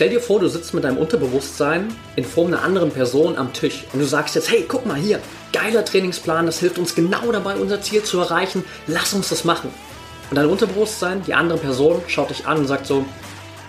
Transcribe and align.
Stell 0.00 0.08
dir 0.08 0.20
vor, 0.22 0.40
du 0.40 0.48
sitzt 0.48 0.72
mit 0.72 0.84
deinem 0.84 0.96
Unterbewusstsein 0.96 1.94
in 2.16 2.24
Form 2.24 2.46
einer 2.46 2.62
anderen 2.62 2.90
Person 2.90 3.36
am 3.36 3.52
Tisch 3.52 3.84
und 3.92 3.98
du 3.98 4.06
sagst 4.06 4.34
jetzt, 4.34 4.50
hey, 4.50 4.64
guck 4.66 4.86
mal 4.86 4.96
hier, 4.96 5.20
geiler 5.52 5.84
Trainingsplan, 5.84 6.46
das 6.46 6.58
hilft 6.58 6.78
uns 6.78 6.94
genau 6.94 7.30
dabei, 7.30 7.56
unser 7.56 7.82
Ziel 7.82 8.02
zu 8.02 8.18
erreichen, 8.18 8.64
lass 8.86 9.12
uns 9.12 9.28
das 9.28 9.44
machen. 9.44 9.68
Und 10.30 10.36
dein 10.36 10.46
Unterbewusstsein, 10.46 11.22
die 11.26 11.34
andere 11.34 11.58
Person, 11.58 12.00
schaut 12.06 12.30
dich 12.30 12.46
an 12.46 12.56
und 12.56 12.66
sagt 12.66 12.86
so, 12.86 13.04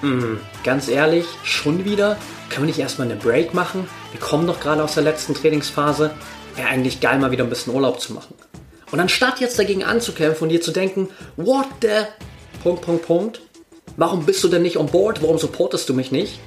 mm, 0.03 0.37
ganz 0.63 0.87
ehrlich, 0.87 1.25
schon 1.43 1.83
wieder? 1.83 2.15
Können 2.47 2.61
wir 2.61 2.67
nicht 2.67 2.79
erstmal 2.79 3.11
eine 3.11 3.19
Break 3.19 3.53
machen? 3.53 3.89
Wir 4.13 4.21
kommen 4.21 4.47
doch 4.47 4.61
gerade 4.61 4.81
aus 4.85 4.93
der 4.93 5.03
letzten 5.03 5.33
Trainingsphase. 5.33 6.11
Wäre 6.55 6.69
eigentlich 6.69 7.01
geil, 7.01 7.19
mal 7.19 7.31
wieder 7.31 7.43
ein 7.43 7.49
bisschen 7.49 7.75
Urlaub 7.75 7.99
zu 7.99 8.13
machen. 8.13 8.35
Und 8.89 9.01
anstatt 9.01 9.41
jetzt 9.41 9.59
dagegen 9.59 9.83
anzukämpfen 9.83 10.43
und 10.43 10.49
dir 10.49 10.61
zu 10.61 10.71
denken, 10.71 11.09
what 11.35 11.67
the... 11.81 12.05
Punkt, 12.63 12.83
Punkt, 12.83 13.05
Punkt. 13.05 13.41
Warum 13.97 14.25
bist 14.25 14.43
du 14.43 14.47
denn 14.47 14.61
nicht 14.61 14.77
on 14.77 14.87
board? 14.87 15.21
Warum 15.21 15.37
supportest 15.37 15.89
du 15.89 15.93
mich 15.93 16.11
nicht? 16.11 16.39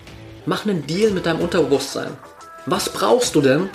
Mach 0.47 0.65
einen 0.65 0.87
Deal 0.87 1.11
mit 1.11 1.27
deinem 1.27 1.41
Unterbewusstsein. 1.41 2.11
Was 2.67 2.89
brauchst 2.89 3.35
du 3.35 3.43
denn, 3.43 3.69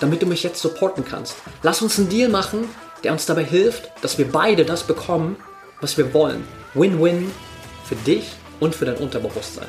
damit 0.00 0.22
du 0.22 0.26
mich 0.26 0.42
jetzt 0.42 0.60
supporten 0.60 1.04
kannst? 1.04 1.36
Lass 1.62 1.80
uns 1.80 1.98
einen 1.98 2.10
Deal 2.10 2.28
machen, 2.28 2.68
der 3.02 3.12
uns 3.12 3.24
dabei 3.26 3.44
hilft, 3.44 3.90
dass 4.02 4.18
wir 4.18 4.30
beide 4.30 4.64
das 4.64 4.82
bekommen, 4.82 5.36
was 5.80 5.96
wir 5.96 6.12
wollen. 6.12 6.46
Win-win 6.74 7.30
für 7.84 7.96
dich 7.96 8.32
und 8.60 8.74
für 8.74 8.84
dein 8.84 8.96
Unterbewusstsein. 8.96 9.68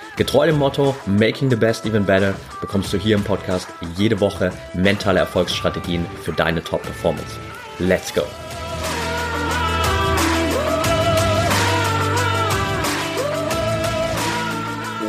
Getreu 0.21 0.45
dem 0.45 0.59
Motto 0.59 0.95
Making 1.07 1.49
the 1.49 1.55
Best 1.55 1.83
Even 1.83 2.05
Better 2.05 2.35
bekommst 2.61 2.93
du 2.93 2.97
hier 2.99 3.15
im 3.15 3.23
Podcast 3.23 3.67
jede 3.97 4.19
Woche 4.19 4.53
mentale 4.75 5.17
Erfolgsstrategien 5.17 6.05
für 6.21 6.31
deine 6.31 6.63
Top-Performance. 6.63 7.39
Let's 7.79 8.13
go! 8.13 8.21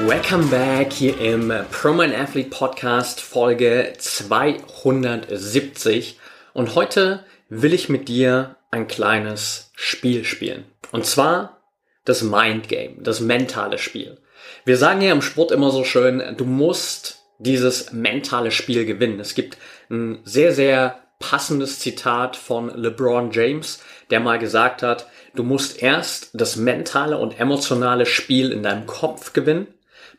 Welcome 0.07 0.47
back 0.47 0.95
hier 0.95 1.21
im 1.21 1.53
ProMind 1.71 2.19
Athlete 2.19 2.49
Podcast 2.49 3.21
Folge 3.21 3.93
270 3.99 6.19
und 6.55 6.75
heute 6.75 7.23
will 7.51 7.75
ich 7.75 7.91
mit 7.91 8.09
dir 8.09 8.57
ein 8.71 8.89
kleines 8.89 9.73
Spiel 9.75 10.25
spielen. 10.25 10.65
Und 10.91 11.05
zwar 11.05 11.59
das 12.07 12.23
Mind 12.23 12.69
Game, 12.69 13.03
das 13.03 13.21
mentale 13.21 13.77
Spiel. 13.77 14.17
Wir 14.65 14.77
sagen 14.77 15.01
ja 15.01 15.13
im 15.13 15.23
Sport 15.23 15.51
immer 15.51 15.71
so 15.71 15.85
schön, 15.85 16.23
du 16.37 16.45
musst 16.45 17.25
dieses 17.39 17.93
mentale 17.93 18.51
Spiel 18.51 18.85
gewinnen. 18.85 19.21
Es 19.21 19.35
gibt 19.35 19.59
ein 19.91 20.21
sehr, 20.25 20.53
sehr 20.53 21.01
passendes 21.19 21.79
Zitat 21.79 22.37
von 22.37 22.69
LeBron 22.69 23.31
James, 23.31 23.83
der 24.11 24.21
mal 24.21 24.39
gesagt 24.39 24.83
hat, 24.83 25.07
du 25.35 25.43
musst 25.43 25.83
erst 25.83 26.31
das 26.35 26.57
mentale 26.57 27.19
und 27.19 27.39
emotionale 27.39 28.07
Spiel 28.07 28.53
in 28.53 28.63
deinem 28.63 28.87
Kopf 28.87 29.33
gewinnen 29.33 29.69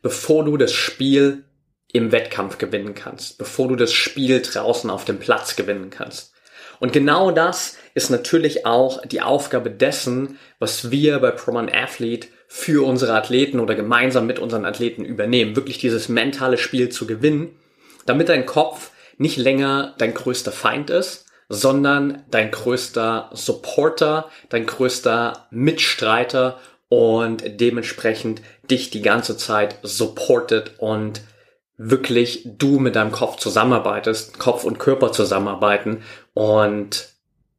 bevor 0.04 0.44
du 0.46 0.58
das 0.58 0.72
Spiel 0.72 1.46
im 1.92 2.12
Wettkampf 2.12 2.60
gewinnen 2.60 2.94
kannst, 2.94 3.40
bevor 3.40 3.68
du 3.68 3.76
das 3.76 3.94
Spiel 3.94 4.42
draußen 4.42 4.90
auf 4.92 5.06
dem 5.06 5.18
Platz 5.18 5.56
gewinnen 5.56 5.90
kannst. 5.90 6.34
Und 6.80 6.92
genau 6.92 7.32
das 7.32 7.78
ist 7.94 8.10
natürlich 8.10 8.66
auch 8.66 9.04
die 9.06 9.22
Aufgabe 9.22 9.72
dessen, 9.72 10.38
was 10.60 10.92
wir 10.92 11.20
bei 11.20 11.32
ProMan 11.32 11.70
Athlete 11.70 12.28
für 12.56 12.86
unsere 12.86 13.16
Athleten 13.16 13.60
oder 13.60 13.74
gemeinsam 13.74 14.28
mit 14.28 14.38
unseren 14.38 14.64
Athleten 14.64 15.04
übernehmen, 15.04 15.56
wirklich 15.56 15.80
dieses 15.80 16.08
mentale 16.08 16.60
Spiel 16.60 16.90
zu 16.90 17.08
gewinnen, 17.08 17.60
damit 18.06 18.30
dein 18.30 18.46
Kopf 18.46 18.92
nicht 19.18 19.38
länger 19.38 19.96
dein 19.98 20.14
größter 20.14 20.52
Feind 20.52 20.92
ist, 20.92 21.26
sondern 21.50 22.22
dein 22.30 22.52
größter 22.52 23.32
Supporter, 23.34 24.30
dein 24.50 24.68
größter 24.68 25.48
Mitstreiter 25.50 26.60
und 26.90 27.44
dementsprechend 27.60 28.44
dich 28.70 28.92
die 28.92 29.02
ganze 29.02 29.36
Zeit 29.36 29.80
supportet 29.82 30.74
und 30.78 31.22
wirklich 31.78 32.44
du 32.46 32.78
mit 32.78 32.96
deinem 32.96 33.12
Kopf 33.12 33.38
zusammenarbeitest, 33.38 34.38
Kopf 34.38 34.64
und 34.64 34.78
Körper 34.78 35.12
zusammenarbeiten 35.12 36.04
und 36.36 37.10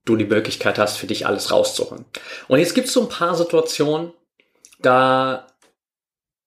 du 0.05 0.15
die 0.15 0.25
Möglichkeit 0.25 0.79
hast, 0.79 0.99
für 0.99 1.09
dich 1.09 1.27
alles 1.27 1.51
rauszuholen. 1.51 2.05
Und 2.47 2.61
jetzt 2.61 2.75
gibt 2.75 2.87
es 2.87 2.93
so 2.93 3.03
ein 3.03 3.09
paar 3.09 3.35
Situationen, 3.35 4.13
da 4.81 5.47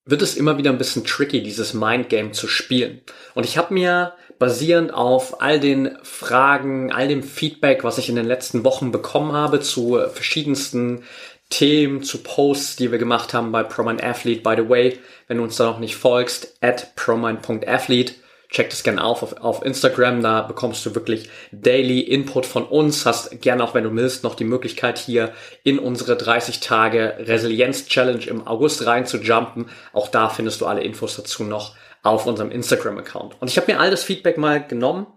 wird 0.05 0.21
es 0.21 0.35
immer 0.35 0.57
wieder 0.57 0.71
ein 0.71 0.77
bisschen 0.77 1.03
tricky, 1.03 1.43
dieses 1.43 1.73
Mindgame 1.73 2.31
zu 2.31 2.47
spielen. 2.47 3.01
Und 3.35 3.45
ich 3.45 3.57
habe 3.57 3.73
mir 3.73 4.13
basierend 4.39 4.93
auf 4.93 5.41
all 5.41 5.59
den 5.59 5.97
Fragen, 6.03 6.91
all 6.91 7.07
dem 7.07 7.23
Feedback, 7.23 7.83
was 7.83 7.97
ich 7.97 8.09
in 8.09 8.15
den 8.15 8.25
letzten 8.25 8.63
Wochen 8.63 8.91
bekommen 8.91 9.33
habe 9.33 9.59
zu 9.59 9.99
verschiedensten 10.13 11.03
Themen, 11.49 12.03
zu 12.03 12.23
Posts, 12.23 12.75
die 12.75 12.91
wir 12.91 12.99
gemacht 12.99 13.33
haben 13.33 13.51
bei 13.51 13.63
ProMind 13.63 14.03
Athlete. 14.03 14.41
By 14.41 14.55
the 14.61 14.69
way, 14.69 14.99
wenn 15.27 15.37
du 15.37 15.43
uns 15.43 15.55
da 15.55 15.65
noch 15.65 15.79
nicht 15.79 15.95
folgst, 15.95 16.57
at 16.61 16.95
promind.athlete, 16.95 18.13
check 18.49 18.69
das 18.69 18.83
gerne 18.83 19.03
auf, 19.03 19.23
auf, 19.23 19.37
auf 19.37 19.65
Instagram, 19.65 20.21
da 20.21 20.41
bekommst 20.41 20.85
du 20.85 20.95
wirklich 20.95 21.29
Daily 21.51 21.99
Input 21.99 22.45
von 22.45 22.63
uns, 22.65 23.05
hast 23.05 23.41
gerne 23.41 23.63
auch, 23.63 23.73
wenn 23.73 23.83
du 23.83 23.93
willst, 23.95 24.23
noch 24.23 24.35
die 24.35 24.45
Möglichkeit 24.45 24.97
hier 24.97 25.33
in 25.63 25.79
unsere 25.79 26.15
30 26.15 26.59
Tage 26.59 27.15
Resilienz 27.19 27.87
Challenge 27.87 28.25
im 28.25 28.47
August 28.47 28.85
rein 28.85 29.05
zu 29.05 29.17
jumpen. 29.17 29.69
Auch 29.93 30.07
da 30.07 30.29
findest 30.29 30.61
du 30.61 30.65
alle 30.65 30.83
Infos 30.83 31.15
dazu 31.15 31.43
noch 31.43 31.75
auf 32.03 32.25
unserem 32.25 32.51
Instagram-Account. 32.51 33.35
Und 33.41 33.49
ich 33.49 33.57
habe 33.57 33.71
mir 33.71 33.79
all 33.79 33.91
das 33.91 34.03
Feedback 34.03 34.37
mal 34.37 34.65
genommen 34.65 35.07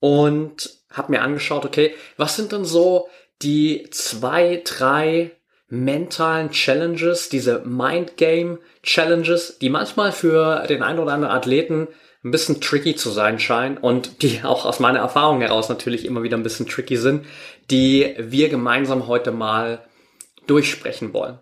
und 0.00 0.70
habe 0.90 1.12
mir 1.12 1.22
angeschaut, 1.22 1.64
okay, 1.64 1.94
was 2.16 2.36
sind 2.36 2.52
denn 2.52 2.64
so 2.64 3.08
die 3.42 3.88
zwei, 3.90 4.62
drei 4.64 5.32
mentalen 5.68 6.50
Challenges, 6.50 7.28
diese 7.28 7.60
Mind 7.60 8.16
Game 8.16 8.58
Challenges, 8.82 9.58
die 9.58 9.68
manchmal 9.68 10.12
für 10.12 10.66
den 10.66 10.82
einen 10.82 10.98
oder 10.98 11.12
anderen 11.12 11.34
Athleten 11.34 11.88
ein 12.28 12.30
bisschen 12.30 12.60
tricky 12.60 12.94
zu 12.94 13.10
sein 13.10 13.38
scheinen 13.38 13.78
und 13.78 14.22
die 14.22 14.42
auch 14.44 14.64
aus 14.64 14.80
meiner 14.80 15.00
Erfahrung 15.00 15.40
heraus 15.40 15.68
natürlich 15.68 16.04
immer 16.04 16.22
wieder 16.22 16.36
ein 16.36 16.42
bisschen 16.42 16.68
tricky 16.68 16.96
sind, 16.96 17.26
die 17.70 18.14
wir 18.18 18.48
gemeinsam 18.48 19.06
heute 19.06 19.30
mal 19.32 19.84
durchsprechen 20.46 21.12
wollen. 21.12 21.38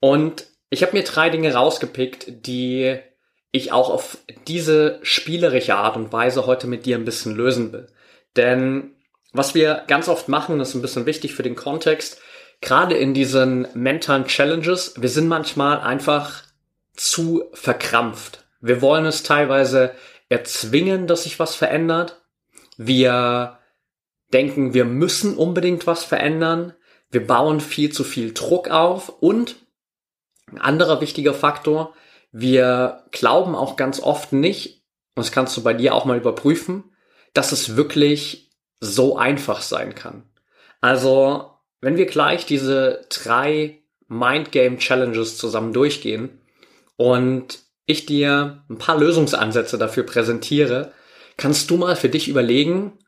Und 0.00 0.46
ich 0.70 0.82
habe 0.82 0.96
mir 0.96 1.04
drei 1.04 1.30
Dinge 1.30 1.54
rausgepickt, 1.54 2.46
die 2.46 2.98
ich 3.52 3.72
auch 3.72 3.90
auf 3.90 4.18
diese 4.46 5.00
spielerische 5.02 5.74
Art 5.74 5.96
und 5.96 6.12
Weise 6.12 6.46
heute 6.46 6.66
mit 6.66 6.86
dir 6.86 6.96
ein 6.96 7.04
bisschen 7.04 7.34
lösen 7.34 7.72
will. 7.72 7.88
Denn 8.36 8.94
was 9.32 9.54
wir 9.54 9.84
ganz 9.86 10.08
oft 10.08 10.28
machen, 10.28 10.58
das 10.58 10.70
ist 10.70 10.74
ein 10.76 10.82
bisschen 10.82 11.06
wichtig 11.06 11.34
für 11.34 11.42
den 11.42 11.56
Kontext, 11.56 12.20
gerade 12.60 12.96
in 12.96 13.14
diesen 13.14 13.66
mentalen 13.74 14.26
Challenges, 14.26 14.94
wir 14.96 15.08
sind 15.08 15.28
manchmal 15.28 15.80
einfach 15.80 16.44
zu 16.94 17.44
verkrampft. 17.52 18.44
Wir 18.60 18.82
wollen 18.82 19.06
es 19.06 19.22
teilweise 19.22 19.92
erzwingen, 20.30 21.06
dass 21.06 21.24
sich 21.24 21.38
was 21.38 21.54
verändert. 21.54 22.22
Wir 22.78 23.58
denken, 24.32 24.72
wir 24.72 24.86
müssen 24.86 25.36
unbedingt 25.36 25.86
was 25.86 26.04
verändern. 26.04 26.72
Wir 27.10 27.26
bauen 27.26 27.60
viel 27.60 27.92
zu 27.92 28.04
viel 28.04 28.32
Druck 28.32 28.70
auf 28.70 29.10
und 29.20 29.56
ein 30.50 30.58
anderer 30.58 31.00
wichtiger 31.00 31.34
Faktor, 31.34 31.94
wir 32.32 33.04
glauben 33.10 33.54
auch 33.54 33.76
ganz 33.76 34.00
oft 34.00 34.32
nicht, 34.32 34.84
und 35.14 35.24
das 35.24 35.32
kannst 35.32 35.56
du 35.56 35.62
bei 35.62 35.74
dir 35.74 35.94
auch 35.94 36.04
mal 36.04 36.16
überprüfen, 36.16 36.84
dass 37.34 37.52
es 37.52 37.76
wirklich 37.76 38.50
so 38.80 39.16
einfach 39.16 39.62
sein 39.62 39.94
kann. 39.94 40.24
Also 40.80 41.50
wenn 41.80 41.96
wir 41.96 42.06
gleich 42.06 42.46
diese 42.46 43.06
drei 43.10 43.82
Mindgame 44.08 44.78
Challenges 44.78 45.36
zusammen 45.36 45.72
durchgehen 45.72 46.40
und 46.96 47.60
ich 47.90 48.06
dir 48.06 48.64
ein 48.68 48.78
paar 48.78 48.98
Lösungsansätze 48.98 49.78
dafür 49.78 50.04
präsentiere, 50.04 50.92
kannst 51.36 51.70
du 51.70 51.76
mal 51.76 51.96
für 51.96 52.08
dich 52.08 52.28
überlegen, 52.28 52.98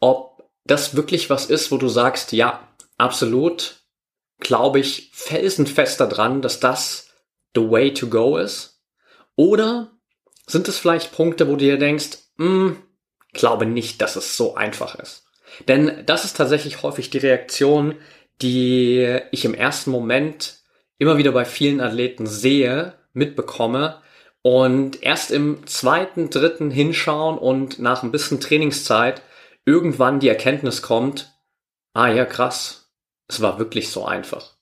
ob 0.00 0.42
das 0.64 0.96
wirklich 0.96 1.30
was 1.30 1.46
ist, 1.46 1.70
wo 1.70 1.78
du 1.78 1.88
sagst, 1.88 2.32
ja, 2.32 2.68
absolut, 2.96 3.76
glaube 4.38 4.80
ich 4.80 5.10
felsenfest 5.14 6.00
daran, 6.00 6.42
dass 6.42 6.60
das 6.60 7.08
the 7.54 7.70
way 7.70 7.92
to 7.92 8.08
go 8.08 8.36
ist. 8.36 8.82
Oder 9.36 9.92
sind 10.46 10.68
es 10.68 10.78
vielleicht 10.78 11.12
Punkte, 11.12 11.48
wo 11.48 11.52
du 11.52 11.58
dir 11.58 11.78
denkst, 11.78 12.18
hm, 12.36 12.76
glaube 13.32 13.66
nicht, 13.66 14.00
dass 14.00 14.16
es 14.16 14.36
so 14.36 14.54
einfach 14.54 14.94
ist. 14.96 15.24
Denn 15.66 16.04
das 16.06 16.24
ist 16.24 16.36
tatsächlich 16.36 16.82
häufig 16.82 17.10
die 17.10 17.18
Reaktion, 17.18 17.94
die 18.42 19.20
ich 19.32 19.44
im 19.44 19.54
ersten 19.54 19.90
Moment 19.90 20.58
immer 20.98 21.18
wieder 21.18 21.32
bei 21.32 21.44
vielen 21.44 21.80
Athleten 21.80 22.26
sehe, 22.26 22.94
mitbekomme 23.12 24.02
und 24.42 25.02
erst 25.02 25.30
im 25.30 25.66
zweiten, 25.66 26.30
dritten 26.30 26.70
hinschauen 26.70 27.38
und 27.38 27.78
nach 27.78 28.02
ein 28.02 28.12
bisschen 28.12 28.40
Trainingszeit 28.40 29.22
irgendwann 29.64 30.20
die 30.20 30.28
Erkenntnis 30.28 30.82
kommt, 30.82 31.32
ah 31.92 32.08
ja, 32.08 32.24
krass, 32.24 32.90
es 33.28 33.40
war 33.40 33.58
wirklich 33.58 33.90
so 33.90 34.04
einfach. 34.04 34.54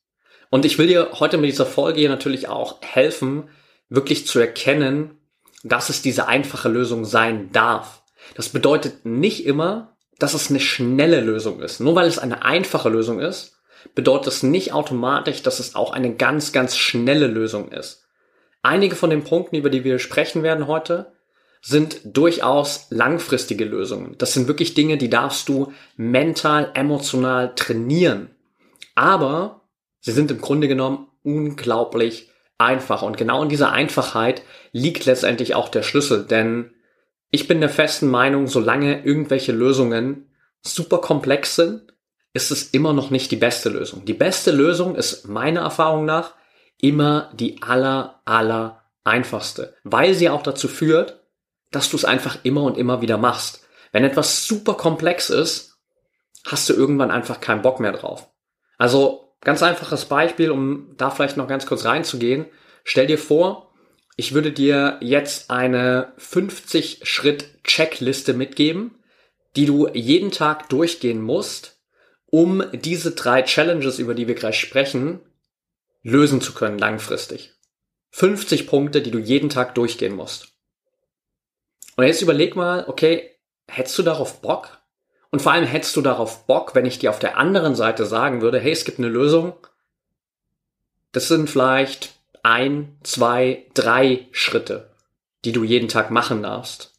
Und 0.50 0.64
ich 0.64 0.78
will 0.78 0.87
dir 0.87 1.11
heute 1.14 1.38
mit 1.38 1.50
dieser 1.50 1.67
Folge 1.67 2.00
hier 2.00 2.08
natürlich 2.08 2.49
auch 2.49 2.81
helfen, 2.82 3.49
wirklich 3.88 4.26
zu 4.26 4.38
erkennen, 4.38 5.19
dass 5.62 5.88
es 5.90 6.02
diese 6.02 6.28
einfache 6.28 6.69
Lösung 6.69 7.05
sein 7.05 7.50
darf. 7.52 8.02
Das 8.34 8.49
bedeutet 8.49 9.05
nicht 9.05 9.46
immer, 9.46 9.96
dass 10.19 10.34
es 10.34 10.50
eine 10.50 10.61
schnelle 10.61 11.20
Lösung 11.20 11.61
ist. 11.61 11.81
Nur 11.81 11.94
weil 11.94 12.08
es 12.08 12.19
eine 12.19 12.44
einfache 12.44 12.88
Lösung 12.88 13.20
ist, 13.20 13.58
bedeutet 13.94 14.28
es 14.28 14.43
nicht 14.43 14.73
automatisch, 14.73 15.43
dass 15.43 15.61
es 15.61 15.75
auch 15.75 15.93
eine 15.93 16.14
ganz, 16.14 16.52
ganz 16.52 16.76
schnelle 16.76 17.26
Lösung 17.26 17.70
ist. 17.70 18.06
Einige 18.66 18.96
von 18.96 19.10
den 19.10 19.22
Punkten, 19.22 19.54
über 19.54 19.70
die 19.70 19.84
wir 19.84 20.00
sprechen 20.00 20.42
werden 20.42 20.66
heute, 20.66 21.12
sind 21.62 22.00
durchaus 22.02 22.88
langfristige 22.90 23.64
Lösungen. 23.64 24.16
Das 24.18 24.32
sind 24.32 24.48
wirklich 24.48 24.74
Dinge, 24.74 24.98
die 24.98 25.08
darfst 25.08 25.48
du 25.48 25.72
mental, 25.96 26.72
emotional 26.74 27.54
trainieren. 27.54 28.30
Aber 28.96 29.60
sie 30.00 30.10
sind 30.10 30.32
im 30.32 30.40
Grunde 30.40 30.66
genommen 30.66 31.06
unglaublich 31.22 32.32
einfach. 32.58 33.02
Und 33.02 33.16
genau 33.16 33.40
in 33.44 33.48
dieser 33.48 33.70
Einfachheit 33.70 34.42
liegt 34.72 35.04
letztendlich 35.04 35.54
auch 35.54 35.68
der 35.68 35.84
Schlüssel. 35.84 36.24
Denn 36.24 36.72
ich 37.30 37.46
bin 37.46 37.60
der 37.60 37.70
festen 37.70 38.10
Meinung, 38.10 38.48
solange 38.48 39.04
irgendwelche 39.04 39.52
Lösungen 39.52 40.28
super 40.60 40.98
komplex 40.98 41.54
sind, 41.54 41.94
ist 42.32 42.50
es 42.50 42.70
immer 42.70 42.92
noch 42.92 43.10
nicht 43.10 43.30
die 43.30 43.36
beste 43.36 43.68
Lösung. 43.68 44.04
Die 44.06 44.12
beste 44.12 44.50
Lösung 44.50 44.96
ist 44.96 45.28
meiner 45.28 45.60
Erfahrung 45.60 46.04
nach 46.04 46.34
immer 46.81 47.31
die 47.34 47.62
aller, 47.62 48.20
aller 48.25 48.84
einfachste, 49.05 49.75
weil 49.84 50.14
sie 50.14 50.28
auch 50.28 50.43
dazu 50.43 50.69
führt, 50.69 51.20
dass 51.70 51.90
du 51.90 51.96
es 51.96 52.05
einfach 52.05 52.38
immer 52.43 52.62
und 52.62 52.78
immer 52.78 53.00
wieder 53.00 53.19
machst. 53.19 53.67
Wenn 53.93 54.05
etwas 54.05 54.46
super 54.46 54.75
komplex 54.75 55.31
ist, 55.31 55.78
hast 56.44 56.69
du 56.69 56.75
irgendwann 56.75 57.11
einfach 57.11 57.40
keinen 57.40 57.62
Bock 57.62 57.81
mehr 57.81 57.93
drauf. 57.93 58.28
Also 58.78 59.34
ganz 59.40 59.62
einfaches 59.62 60.06
Beispiel, 60.06 60.50
um 60.50 60.94
da 60.96 61.11
vielleicht 61.11 61.37
noch 61.37 61.49
ganz 61.49 61.67
kurz 61.67 61.84
reinzugehen. 61.84 62.46
Stell 62.84 63.06
dir 63.06 63.19
vor, 63.19 63.73
ich 64.17 64.32
würde 64.32 64.52
dir 64.52 64.99
jetzt 65.00 65.50
eine 65.50 66.12
50 66.17 67.00
Schritt 67.02 67.62
Checkliste 67.64 68.32
mitgeben, 68.32 68.96
die 69.56 69.67
du 69.67 69.88
jeden 69.88 70.31
Tag 70.31 70.69
durchgehen 70.69 71.20
musst, 71.20 71.81
um 72.26 72.62
diese 72.73 73.12
drei 73.12 73.43
Challenges, 73.43 73.99
über 73.99 74.14
die 74.14 74.26
wir 74.26 74.34
gleich 74.34 74.58
sprechen, 74.58 75.20
lösen 76.06 76.41
zu 76.41 76.55
können 76.55 76.79
langfristig. 76.79 77.53
50 78.11 78.69
Punkte, 78.69 79.03
die 79.03 79.11
du 79.11 79.19
jeden 79.19 79.49
Tag 79.49 79.75
durchgehen 79.75 80.14
musst. 80.14 80.53
Und 81.97 82.05
jetzt 82.05 82.23
überleg 82.23 82.55
mal, 82.55 82.85
okay, 82.87 83.32
hättest 83.67 83.99
du 83.99 84.05
darauf 84.05 84.41
Bock? 84.41 84.79
Und 85.31 85.43
vor 85.43 85.50
allem 85.50 85.67
hättest 85.67 85.97
du 85.97 86.03
darauf 86.03 86.47
Bock, 86.47 86.76
wenn 86.76 86.87
ich 86.87 87.00
dir 87.00 87.11
auf 87.11 87.19
der 87.19 87.37
anderen 87.37 87.75
Seite 87.75 88.06
sagen 88.06 88.41
würde, 88.41 88.61
hey, 88.61 88.70
es 88.70 88.85
gibt 88.85 88.99
eine 88.99 89.08
Lösung. 89.08 89.55
Das 91.11 91.26
sind 91.26 91.50
vielleicht 91.50 92.14
ein, 92.44 92.97
zwei, 93.02 93.67
drei 93.75 94.29
Schritte, 94.31 94.91
die 95.44 95.50
du 95.50 95.64
jeden 95.64 95.88
Tag 95.88 96.12
machen 96.12 96.44
darfst. 96.44 96.93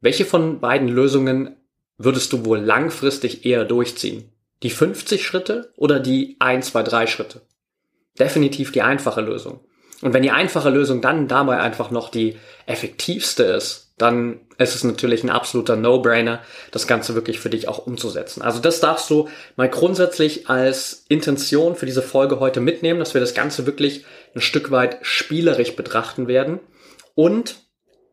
Welche 0.00 0.24
von 0.24 0.60
beiden 0.60 0.86
Lösungen 0.86 1.56
würdest 1.96 2.32
du 2.32 2.44
wohl 2.44 2.60
langfristig 2.60 3.44
eher 3.44 3.64
durchziehen? 3.64 4.30
Die 4.62 4.70
50 4.70 5.26
Schritte 5.26 5.72
oder 5.76 5.98
die 5.98 6.36
1, 6.38 6.68
2, 6.68 6.82
3 6.84 7.06
Schritte? 7.08 7.42
Definitiv 8.18 8.72
die 8.72 8.82
einfache 8.82 9.20
Lösung. 9.20 9.60
Und 10.00 10.12
wenn 10.14 10.22
die 10.22 10.30
einfache 10.30 10.70
Lösung 10.70 11.00
dann 11.00 11.28
dabei 11.28 11.58
einfach 11.58 11.90
noch 11.90 12.08
die 12.08 12.36
effektivste 12.66 13.42
ist, 13.42 13.92
dann 13.98 14.40
ist 14.58 14.76
es 14.76 14.84
natürlich 14.84 15.24
ein 15.24 15.30
absoluter 15.30 15.74
No-Brainer, 15.74 16.40
das 16.70 16.86
Ganze 16.86 17.16
wirklich 17.16 17.40
für 17.40 17.50
dich 17.50 17.66
auch 17.66 17.84
umzusetzen. 17.84 18.42
Also 18.42 18.60
das 18.60 18.80
darfst 18.80 19.10
du 19.10 19.28
mal 19.56 19.68
grundsätzlich 19.68 20.48
als 20.48 21.04
Intention 21.08 21.74
für 21.74 21.86
diese 21.86 22.02
Folge 22.02 22.38
heute 22.38 22.60
mitnehmen, 22.60 23.00
dass 23.00 23.14
wir 23.14 23.20
das 23.20 23.34
Ganze 23.34 23.66
wirklich 23.66 24.04
ein 24.36 24.40
Stück 24.40 24.70
weit 24.70 24.98
spielerisch 25.02 25.74
betrachten 25.74 26.28
werden 26.28 26.60
und 27.16 27.56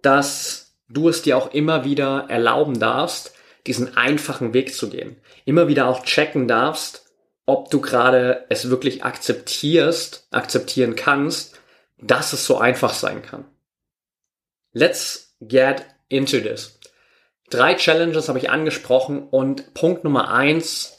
dass 0.01 0.75
du 0.89 1.09
es 1.09 1.21
dir 1.21 1.37
auch 1.37 1.53
immer 1.53 1.83
wieder 1.83 2.25
erlauben 2.29 2.79
darfst, 2.79 3.33
diesen 3.67 3.95
einfachen 3.95 4.53
Weg 4.53 4.73
zu 4.73 4.89
gehen. 4.89 5.17
Immer 5.45 5.67
wieder 5.67 5.87
auch 5.87 6.03
checken 6.03 6.47
darfst, 6.47 7.04
ob 7.45 7.69
du 7.69 7.81
gerade 7.81 8.45
es 8.49 8.69
wirklich 8.69 9.03
akzeptierst, 9.03 10.27
akzeptieren 10.31 10.95
kannst, 10.95 11.59
dass 11.97 12.33
es 12.33 12.45
so 12.45 12.57
einfach 12.57 12.93
sein 12.93 13.21
kann. 13.21 13.45
Let's 14.73 15.35
get 15.41 15.85
into 16.09 16.39
this. 16.39 16.79
Drei 17.49 17.75
Challenges 17.75 18.27
habe 18.27 18.39
ich 18.39 18.49
angesprochen 18.49 19.27
und 19.29 19.73
Punkt 19.73 20.03
Nummer 20.03 20.33
eins, 20.33 20.97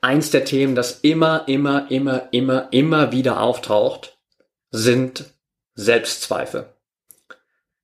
eins 0.00 0.30
der 0.30 0.44
Themen, 0.44 0.74
das 0.74 1.00
immer, 1.00 1.46
immer, 1.48 1.90
immer, 1.90 2.28
immer, 2.32 2.68
immer 2.72 3.12
wieder 3.12 3.40
auftaucht, 3.40 4.18
sind 4.70 5.26
Selbstzweifel. 5.74 6.72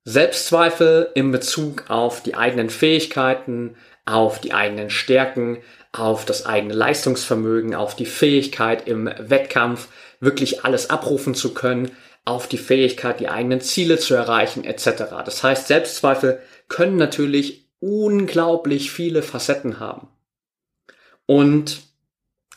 Selbstzweifel 0.04 1.10
in 1.14 1.30
Bezug 1.30 1.90
auf 1.90 2.22
die 2.22 2.34
eigenen 2.34 2.70
Fähigkeiten, 2.70 3.76
auf 4.04 4.40
die 4.40 4.52
eigenen 4.52 4.90
Stärken, 4.90 5.58
auf 5.92 6.24
das 6.24 6.46
eigene 6.46 6.74
Leistungsvermögen, 6.74 7.74
auf 7.74 7.94
die 7.94 8.06
Fähigkeit 8.06 8.88
im 8.88 9.10
Wettkampf 9.18 9.88
wirklich 10.20 10.64
alles 10.64 10.90
abrufen 10.90 11.34
zu 11.34 11.52
können, 11.52 11.92
auf 12.24 12.48
die 12.48 12.58
Fähigkeit, 12.58 13.20
die 13.20 13.28
eigenen 13.28 13.60
Ziele 13.60 13.98
zu 13.98 14.14
erreichen, 14.14 14.64
etc. 14.64 15.04
Das 15.24 15.42
heißt, 15.42 15.66
Selbstzweifel 15.68 16.40
können 16.68 16.96
natürlich 16.96 17.68
unglaublich 17.80 18.92
viele 18.92 19.22
Facetten 19.22 19.80
haben. 19.80 20.08
Und 21.26 21.82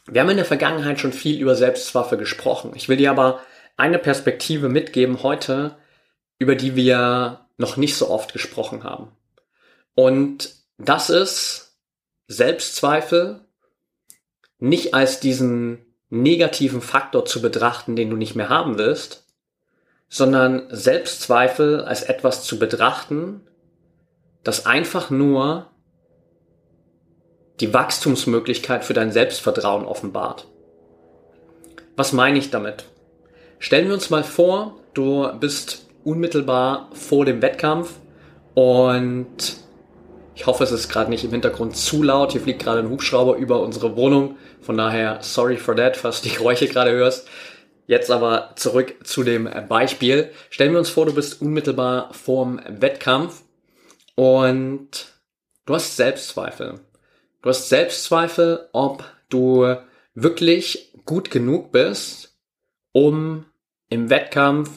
wir 0.08 0.22
haben 0.22 0.30
in 0.30 0.38
der 0.38 0.46
Vergangenheit 0.46 1.00
schon 1.00 1.14
viel 1.14 1.40
über 1.42 1.56
Selbstzweifel 1.56 2.18
gesprochen. 2.18 2.74
Ich 2.76 2.88
will 2.88 2.98
dir 2.98 3.10
aber 3.10 3.42
eine 3.76 3.98
Perspektive 3.98 4.70
mitgeben 4.70 5.24
heute, 5.24 5.78
über 6.38 6.56
die 6.56 6.76
wir 6.76 7.48
noch 7.58 7.76
nicht 7.76 7.96
so 7.96 8.10
oft 8.10 8.34
gesprochen 8.34 8.84
haben. 8.84 9.12
Und 9.96 10.54
das 10.78 11.10
ist 11.10 11.65
Selbstzweifel 12.28 13.42
nicht 14.60 14.94
als 14.94 15.20
diesen 15.20 15.86
negativen 16.10 16.82
Faktor 16.82 17.26
zu 17.26 17.42
betrachten, 17.42 17.96
den 17.96 18.10
du 18.10 18.16
nicht 18.16 18.36
mehr 18.36 18.50
haben 18.50 18.78
willst, 18.78 19.26
sondern 20.08 20.68
Selbstzweifel 20.70 21.84
als 21.84 22.04
etwas 22.04 22.44
zu 22.44 22.60
betrachten, 22.60 23.42
das 24.44 24.66
einfach 24.66 25.10
nur 25.10 25.72
die 27.60 27.74
Wachstumsmöglichkeit 27.74 28.84
für 28.84 28.94
dein 28.94 29.12
Selbstvertrauen 29.12 29.86
offenbart. 29.86 30.48
Was 31.96 32.14
meine 32.14 32.38
ich 32.38 32.52
damit? 32.52 32.86
Stellen 33.60 33.88
wir 33.88 33.94
uns 33.94 34.10
mal 34.10 34.24
vor, 34.24 34.78
du 34.94 35.28
bist 35.40 35.86
unmittelbar 36.04 36.90
vor 36.94 37.26
dem 37.26 37.42
Wettkampf 37.42 37.94
und 38.54 39.58
ich 40.36 40.46
hoffe, 40.46 40.66
es 40.66 40.72
ist 40.72 40.90
gerade 40.90 41.10
nicht 41.10 41.24
im 41.24 41.32
Hintergrund 41.32 41.78
zu 41.78 42.04
laut. 42.04 42.34
Hier 42.34 42.42
fliegt 42.42 42.62
gerade 42.62 42.80
ein 42.80 42.90
Hubschrauber 42.90 43.38
über 43.38 43.62
unsere 43.62 43.96
Wohnung. 43.96 44.38
Von 44.62 44.78
daher, 44.78 45.20
sorry 45.22 45.56
for 45.56 45.76
that, 45.76 45.96
falls 45.96 46.22
du 46.22 46.30
die 46.30 46.36
Geräusche 46.36 46.68
gerade 46.68 46.92
hörst. 46.92 47.28
Jetzt 47.88 48.12
aber 48.12 48.52
zurück 48.56 48.96
zu 49.04 49.24
dem 49.24 49.50
Beispiel. 49.70 50.32
Stellen 50.50 50.74
wir 50.74 50.80
uns 50.80 50.90
vor, 50.90 51.06
du 51.06 51.14
bist 51.14 51.42
unmittelbar 51.42 52.14
vorm 52.14 52.60
Wettkampf 52.68 53.44
und 54.16 54.90
du 55.66 55.74
hast 55.74 55.96
Selbstzweifel. 55.96 56.82
Du 57.42 57.50
hast 57.50 57.70
Selbstzweifel, 57.70 58.68
ob 58.74 59.06
du 59.30 59.76
wirklich 60.16 60.92
gut 61.06 61.32
genug 61.32 61.72
bist, 61.72 62.36
um 62.92 63.46
im 63.90 64.10
Wettkampf 64.10 64.70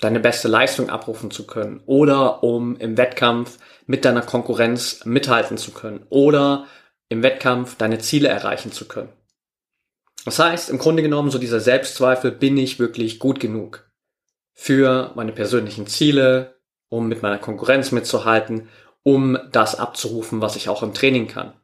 deine 0.00 0.20
beste 0.20 0.48
Leistung 0.48 0.90
abrufen 0.90 1.30
zu 1.30 1.46
können 1.46 1.82
oder 1.86 2.42
um 2.42 2.76
im 2.76 2.96
Wettkampf 2.96 3.58
mit 3.86 4.04
deiner 4.04 4.22
Konkurrenz 4.22 5.04
mithalten 5.04 5.58
zu 5.58 5.72
können 5.72 6.06
oder 6.10 6.66
im 7.08 7.22
Wettkampf 7.22 7.76
deine 7.76 7.98
Ziele 7.98 8.28
erreichen 8.28 8.72
zu 8.72 8.86
können. 8.86 9.10
Das 10.24 10.38
heißt, 10.38 10.70
im 10.70 10.78
Grunde 10.78 11.02
genommen 11.02 11.30
so 11.30 11.38
dieser 11.38 11.60
Selbstzweifel, 11.60 12.30
bin 12.30 12.56
ich 12.56 12.78
wirklich 12.78 13.18
gut 13.18 13.40
genug 13.40 13.90
für 14.54 15.12
meine 15.14 15.32
persönlichen 15.32 15.86
Ziele, 15.86 16.56
um 16.88 17.08
mit 17.08 17.22
meiner 17.22 17.38
Konkurrenz 17.38 17.92
mitzuhalten, 17.92 18.68
um 19.02 19.38
das 19.50 19.74
abzurufen, 19.74 20.40
was 20.40 20.56
ich 20.56 20.68
auch 20.68 20.82
im 20.82 20.92
Training 20.92 21.26
kann. 21.26 21.54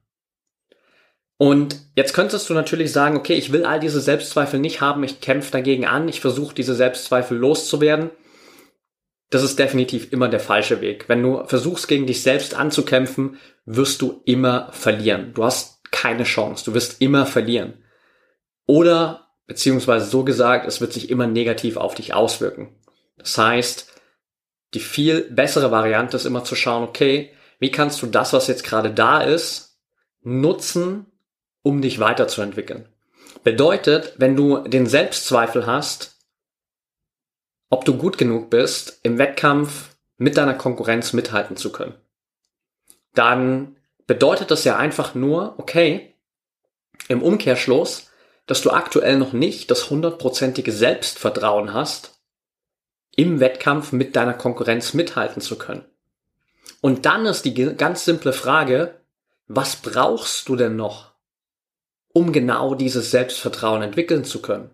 Und 1.39 1.77
jetzt 1.95 2.15
könntest 2.15 2.49
du 2.49 2.55
natürlich 2.55 2.93
sagen, 2.93 3.17
okay, 3.17 3.35
ich 3.35 3.53
will 3.53 3.67
all 3.67 3.79
diese 3.79 4.01
Selbstzweifel 4.01 4.59
nicht 4.59 4.81
haben, 4.81 5.05
ich 5.05 5.21
kämpfe 5.21 5.53
dagegen 5.53 5.85
an, 5.85 6.09
ich 6.09 6.21
versuche 6.21 6.55
diese 6.55 6.75
Selbstzweifel 6.75 7.37
loszuwerden. 7.37 8.11
Das 9.31 9.43
ist 9.43 9.59
definitiv 9.59 10.13
immer 10.13 10.29
der 10.29 10.41
falsche 10.41 10.81
Weg. 10.81 11.09
Wenn 11.09 11.23
du 11.23 11.45
versuchst, 11.47 11.89
gegen 11.89 12.07
dich 12.07 12.23
selbst 12.23 12.55
anzukämpfen, 12.55 13.39
wirst 13.65 14.01
du 14.03 14.23
immer 14.25 14.71
verlieren. 14.73 15.33
Du 15.35 15.45
hast 15.45 15.83
keine 15.91 16.25
Chance, 16.25 16.65
du 16.65 16.75
wirst 16.75 17.01
immer 17.01 17.27
verlieren. 17.27 17.83
Oder, 18.67 19.29
beziehungsweise 19.47 20.07
so 20.07 20.25
gesagt, 20.25 20.67
es 20.67 20.81
wird 20.81 20.93
sich 20.93 21.11
immer 21.11 21.27
negativ 21.27 21.77
auf 21.77 21.95
dich 21.95 22.15
auswirken. 22.15 22.77
Das 23.19 23.37
heißt, 23.39 23.93
die 24.75 24.81
viel 24.81 25.23
bessere 25.31 25.71
Variante 25.71 26.17
ist 26.17 26.27
immer 26.27 26.45
zu 26.45 26.55
schauen, 26.55 26.85
okay, 26.85 27.33
wie 27.59 27.71
kannst 27.71 28.03
du 28.03 28.07
das, 28.07 28.33
was 28.33 28.47
jetzt 28.47 28.65
gerade 28.65 28.93
da 28.93 29.23
ist, 29.23 29.81
nutzen, 30.23 31.07
um 31.63 31.81
dich 31.81 31.99
weiterzuentwickeln. 31.99 32.89
Bedeutet, 33.43 34.15
wenn 34.19 34.37
du 34.37 34.59
den 34.59 34.87
Selbstzweifel 34.87 35.67
hast, 35.67 36.16
ob 37.69 37.85
du 37.85 37.97
gut 37.97 38.19
genug 38.19 38.51
bist, 38.51 39.01
im 39.03 39.19
Wettkampf 39.19 39.97
mit 40.19 40.37
deiner 40.37 40.55
Konkurrenz 40.55 41.13
mithalten 41.13 41.57
zu 41.57 41.73
können, 41.73 41.95
dann 43.15 43.77
bedeutet 44.07 44.51
das 44.51 44.65
ja 44.65 44.77
einfach 44.77 45.15
nur, 45.15 45.55
okay, 45.59 46.15
im 47.09 47.23
Umkehrschluss, 47.23 48.11
dass 48.47 48.63
du 48.63 48.71
aktuell 48.71 49.19
noch 49.19 49.33
nicht 49.33 49.71
das 49.71 49.91
hundertprozentige 49.91 50.73
Selbstvertrauen 50.73 51.75
hast, 51.75 52.21
im 53.17 53.41
Wettkampf 53.41 53.93
mit 53.93 54.15
deiner 54.15 54.35
Konkurrenz 54.35 54.95
mithalten 54.95 55.41
zu 55.43 55.57
können. 55.57 55.85
Und 56.81 57.07
dann 57.07 57.27
ist 57.27 57.45
die 57.45 57.55
ganz 57.55 58.05
simple 58.05 58.33
Frage, 58.33 59.01
was 59.49 59.77
brauchst 59.77 60.49
du 60.49 60.57
denn 60.57 60.77
noch, 60.77 61.13
um 62.13 62.33
genau 62.33 62.75
dieses 62.75 63.11
Selbstvertrauen 63.11 63.83
entwickeln 63.83 64.25
zu 64.25 64.43
können? 64.43 64.71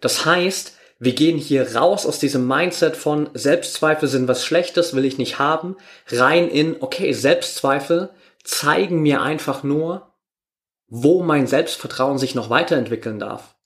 Das 0.00 0.24
heißt, 0.24 0.76
wir 1.02 1.14
gehen 1.14 1.38
hier 1.38 1.74
raus 1.74 2.04
aus 2.04 2.18
diesem 2.18 2.46
Mindset 2.46 2.94
von 2.94 3.30
Selbstzweifel 3.32 4.06
sind 4.06 4.28
was 4.28 4.44
Schlechtes, 4.44 4.94
will 4.94 5.06
ich 5.06 5.16
nicht 5.16 5.38
haben, 5.38 5.76
rein 6.08 6.50
in, 6.50 6.76
okay, 6.80 7.14
Selbstzweifel 7.14 8.10
zeigen 8.44 9.00
mir 9.00 9.22
einfach 9.22 9.62
nur, 9.62 10.12
wo 10.88 11.22
mein 11.22 11.46
Selbstvertrauen 11.46 12.18
sich 12.18 12.34
noch 12.34 12.50
weiterentwickeln 12.50 13.18
darf. 13.18 13.56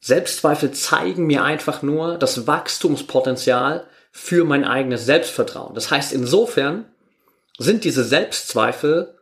Selbstzweifel 0.00 0.70
zeigen 0.70 1.26
mir 1.26 1.42
einfach 1.42 1.82
nur 1.82 2.16
das 2.16 2.46
Wachstumspotenzial 2.46 3.88
für 4.12 4.44
mein 4.44 4.64
eigenes 4.64 5.06
Selbstvertrauen. 5.06 5.74
Das 5.74 5.90
heißt, 5.90 6.12
insofern 6.12 6.84
sind 7.58 7.82
diese 7.82 8.04
Selbstzweifel 8.04 9.18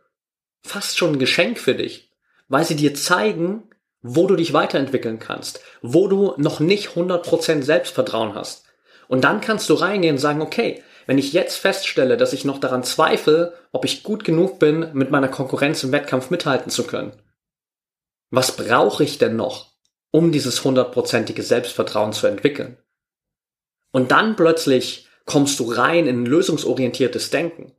fast 0.61 0.99
schon 0.99 1.13
ein 1.13 1.19
Geschenk 1.19 1.57
für 1.57 1.73
dich, 1.73 2.11
weil 2.49 2.65
sie 2.65 2.75
dir 2.75 2.93
zeigen, 2.93 3.67
wo 4.03 4.27
du 4.27 4.35
dich 4.35 4.53
weiterentwickeln 4.53 5.17
kannst, 5.17 5.61
wo 5.81 6.07
du 6.07 6.33
noch 6.37 6.59
nicht 6.59 6.89
100% 6.89 7.63
Selbstvertrauen 7.63 8.35
hast. 8.35 8.65
Und 9.07 9.23
dann 9.23 9.41
kannst 9.41 9.69
du 9.69 9.73
reingehen 9.73 10.15
und 10.15 10.21
sagen, 10.21 10.41
okay, 10.41 10.83
wenn 11.07 11.17
ich 11.17 11.33
jetzt 11.33 11.57
feststelle, 11.57 12.17
dass 12.17 12.33
ich 12.33 12.45
noch 12.45 12.59
daran 12.59 12.83
zweifle, 12.83 13.53
ob 13.71 13.85
ich 13.85 14.03
gut 14.03 14.23
genug 14.23 14.59
bin, 14.59 14.89
mit 14.93 15.09
meiner 15.09 15.27
Konkurrenz 15.27 15.83
im 15.83 15.91
Wettkampf 15.91 16.29
mithalten 16.29 16.69
zu 16.69 16.85
können, 16.85 17.13
was 18.29 18.55
brauche 18.55 19.03
ich 19.03 19.17
denn 19.17 19.35
noch, 19.35 19.71
um 20.11 20.31
dieses 20.31 20.63
hundertprozentige 20.63 21.43
Selbstvertrauen 21.43 22.13
zu 22.13 22.27
entwickeln? 22.27 22.77
Und 23.91 24.11
dann 24.11 24.35
plötzlich 24.35 25.07
kommst 25.25 25.59
du 25.59 25.71
rein 25.71 26.07
in 26.07 26.25
lösungsorientiertes 26.25 27.29
Denken. 27.29 27.73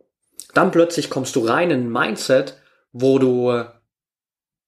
Dann 0.55 0.71
plötzlich 0.71 1.11
kommst 1.11 1.37
du 1.37 1.45
rein 1.45 1.71
in 1.71 1.87
ein 1.87 1.93
Mindset, 1.93 2.61
wo 2.93 3.19
du 3.19 3.65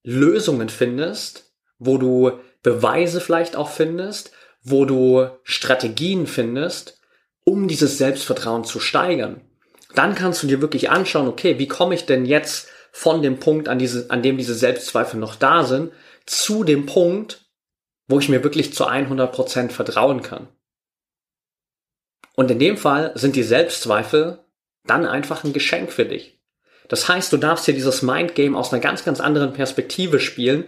Lösungen 0.03 0.69
findest, 0.69 1.46
wo 1.79 1.99
du 1.99 2.33
Beweise 2.63 3.21
vielleicht 3.21 3.57
auch 3.57 3.71
findest, 3.71 4.33
wo 4.63 4.85
du 4.85 5.29
Strategien 5.45 6.27
findest, 6.27 7.01
um 7.45 7.69
dieses 7.69 7.99
Selbstvertrauen 7.99 8.65
zu 8.65 8.81
steigern. 8.81 9.41
Dann 9.95 10.15
kannst 10.15 10.43
du 10.43 10.47
dir 10.47 10.61
wirklich 10.61 10.91
anschauen, 10.91 11.29
okay, 11.29 11.59
wie 11.59 11.69
komme 11.69 11.95
ich 11.95 12.07
denn 12.07 12.27
jetzt 12.27 12.69
von 12.91 13.23
dem 13.23 13.39
Punkt, 13.39 13.69
an, 13.69 13.79
diese, 13.79 14.11
an 14.11 14.23
dem 14.23 14.37
diese 14.37 14.55
Selbstzweifel 14.55 15.21
noch 15.21 15.37
da 15.37 15.65
sind, 15.65 15.93
zu 16.25 16.65
dem 16.65 16.87
Punkt, 16.87 17.47
wo 18.09 18.19
ich 18.19 18.29
mir 18.29 18.43
wirklich 18.43 18.75
zu 18.75 18.89
100% 18.89 19.71
vertrauen 19.71 20.23
kann. 20.23 20.49
Und 22.35 22.51
in 22.51 22.59
dem 22.59 22.77
Fall 22.77 23.13
sind 23.15 23.37
die 23.37 23.43
Selbstzweifel 23.43 24.41
dann 24.85 25.07
einfach 25.07 25.45
ein 25.45 25.53
Geschenk 25.53 25.93
für 25.93 26.05
dich. 26.05 26.39
Das 26.89 27.09
heißt, 27.09 27.33
du 27.33 27.37
darfst 27.37 27.65
hier 27.65 27.75
dieses 27.75 28.03
Mindgame 28.03 28.57
aus 28.57 28.73
einer 28.73 28.83
ganz, 28.83 29.05
ganz 29.05 29.21
anderen 29.21 29.53
Perspektive 29.53 30.21
spielen 30.21 30.65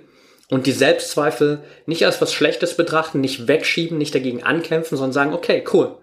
und 0.51 0.67
die 0.67 0.73
Selbstzweifel 0.73 1.63
nicht 1.87 2.05
als 2.05 2.21
was 2.21 2.33
Schlechtes 2.33 2.77
betrachten, 2.77 3.21
nicht 3.21 3.49
wegschieben, 3.49 3.99
nicht 3.99 4.15
dagegen 4.15 4.43
ankämpfen, 4.43 4.97
sondern 4.97 5.13
sagen, 5.13 5.33
okay, 5.35 5.65
cool. 5.73 5.99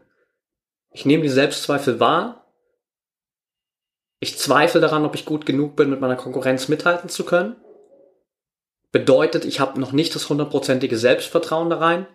Ich 0.92 1.06
nehme 1.06 1.24
die 1.24 1.30
Selbstzweifel 1.30 2.00
wahr. 2.00 2.46
Ich 4.20 4.38
zweifle 4.38 4.82
daran, 4.82 5.06
ob 5.06 5.16
ich 5.16 5.26
gut 5.26 5.46
genug 5.46 5.76
bin, 5.76 5.90
mit 5.90 6.00
meiner 6.00 6.16
Konkurrenz 6.16 6.68
mithalten 6.68 7.10
zu 7.10 7.26
können. 7.26 7.56
Bedeutet, 8.92 9.46
ich 9.46 9.60
habe 9.60 9.80
noch 9.80 9.92
nicht 9.92 10.16
das 10.16 10.30
hundertprozentige 10.30 10.98
Selbstvertrauen 10.98 11.70
da 11.70 11.78
rein 11.78 12.08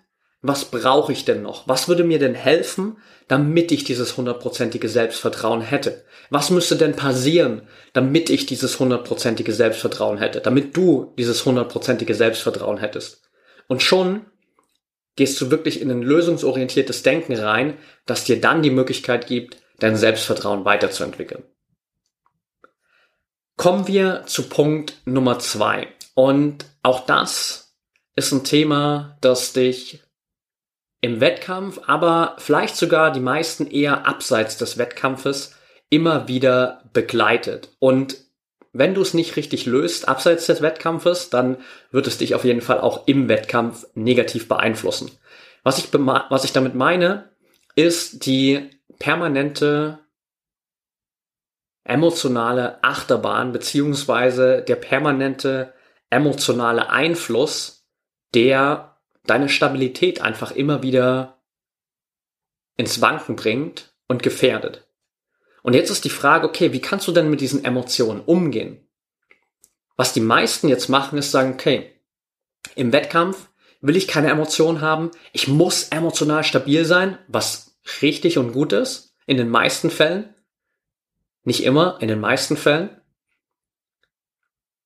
was 0.42 0.64
brauche 0.64 1.12
ich 1.12 1.24
denn 1.24 1.42
noch? 1.42 1.68
Was 1.68 1.88
würde 1.88 2.02
mir 2.02 2.18
denn 2.18 2.34
helfen, 2.34 2.96
damit 3.28 3.72
ich 3.72 3.84
dieses 3.84 4.16
hundertprozentige 4.16 4.88
Selbstvertrauen 4.88 5.60
hätte? 5.60 6.04
Was 6.30 6.50
müsste 6.50 6.76
denn 6.76 6.96
passieren, 6.96 7.62
damit 7.92 8.30
ich 8.30 8.46
dieses 8.46 8.78
hundertprozentige 8.80 9.52
Selbstvertrauen 9.52 10.18
hätte? 10.18 10.40
Damit 10.40 10.76
du 10.76 11.12
dieses 11.18 11.44
hundertprozentige 11.44 12.14
Selbstvertrauen 12.14 12.78
hättest? 12.78 13.28
Und 13.68 13.82
schon 13.82 14.24
gehst 15.16 15.38
du 15.40 15.50
wirklich 15.50 15.82
in 15.82 15.90
ein 15.90 16.02
lösungsorientiertes 16.02 17.02
Denken 17.02 17.34
rein, 17.34 17.76
das 18.06 18.24
dir 18.24 18.40
dann 18.40 18.62
die 18.62 18.70
Möglichkeit 18.70 19.26
gibt, 19.26 19.58
dein 19.78 19.96
Selbstvertrauen 19.96 20.64
weiterzuentwickeln. 20.64 21.44
Kommen 23.56 23.86
wir 23.86 24.22
zu 24.24 24.48
Punkt 24.48 24.94
Nummer 25.04 25.38
zwei. 25.38 25.88
Und 26.14 26.64
auch 26.82 27.04
das 27.04 27.76
ist 28.16 28.32
ein 28.32 28.44
Thema, 28.44 29.18
das 29.20 29.52
dich 29.52 30.02
im 31.00 31.20
Wettkampf, 31.20 31.80
aber 31.86 32.36
vielleicht 32.38 32.76
sogar 32.76 33.12
die 33.12 33.20
meisten 33.20 33.66
eher 33.66 34.06
abseits 34.06 34.56
des 34.58 34.78
Wettkampfes 34.78 35.56
immer 35.88 36.28
wieder 36.28 36.82
begleitet. 36.92 37.70
Und 37.78 38.18
wenn 38.72 38.94
du 38.94 39.02
es 39.02 39.14
nicht 39.14 39.36
richtig 39.36 39.66
löst, 39.66 40.08
abseits 40.08 40.46
des 40.46 40.62
Wettkampfes, 40.62 41.30
dann 41.30 41.56
wird 41.90 42.06
es 42.06 42.18
dich 42.18 42.34
auf 42.34 42.44
jeden 42.44 42.60
Fall 42.60 42.80
auch 42.80 43.06
im 43.06 43.28
Wettkampf 43.28 43.86
negativ 43.94 44.46
beeinflussen. 44.46 45.10
Was 45.62 45.78
ich, 45.78 45.92
was 45.92 46.44
ich 46.44 46.52
damit 46.52 46.74
meine, 46.74 47.30
ist 47.74 48.26
die 48.26 48.70
permanente 48.98 49.98
emotionale 51.84 52.82
Achterbahn 52.84 53.52
beziehungsweise 53.52 54.62
der 54.62 54.76
permanente 54.76 55.72
emotionale 56.10 56.90
Einfluss, 56.90 57.86
der 58.34 58.89
deine 59.24 59.48
Stabilität 59.48 60.20
einfach 60.20 60.52
immer 60.52 60.82
wieder 60.82 61.42
ins 62.76 63.00
Wanken 63.00 63.36
bringt 63.36 63.94
und 64.08 64.22
gefährdet. 64.22 64.86
Und 65.62 65.74
jetzt 65.74 65.90
ist 65.90 66.04
die 66.04 66.10
Frage, 66.10 66.48
okay, 66.48 66.72
wie 66.72 66.80
kannst 66.80 67.06
du 67.06 67.12
denn 67.12 67.30
mit 67.30 67.40
diesen 67.40 67.64
Emotionen 67.64 68.20
umgehen? 68.20 68.86
Was 69.96 70.14
die 70.14 70.20
meisten 70.20 70.68
jetzt 70.68 70.88
machen, 70.88 71.18
ist 71.18 71.30
sagen, 71.30 71.52
okay, 71.52 71.92
im 72.74 72.92
Wettkampf 72.92 73.48
will 73.80 73.96
ich 73.96 74.08
keine 74.08 74.28
Emotionen 74.28 74.80
haben, 74.80 75.10
ich 75.32 75.48
muss 75.48 75.88
emotional 75.88 76.44
stabil 76.44 76.84
sein, 76.84 77.18
was 77.28 77.78
richtig 78.02 78.38
und 78.38 78.52
gut 78.52 78.72
ist, 78.72 79.14
in 79.26 79.36
den 79.36 79.48
meisten 79.48 79.90
Fällen. 79.90 80.34
Nicht 81.44 81.64
immer, 81.64 81.98
in 82.00 82.08
den 82.08 82.20
meisten 82.20 82.56
Fällen. 82.56 83.00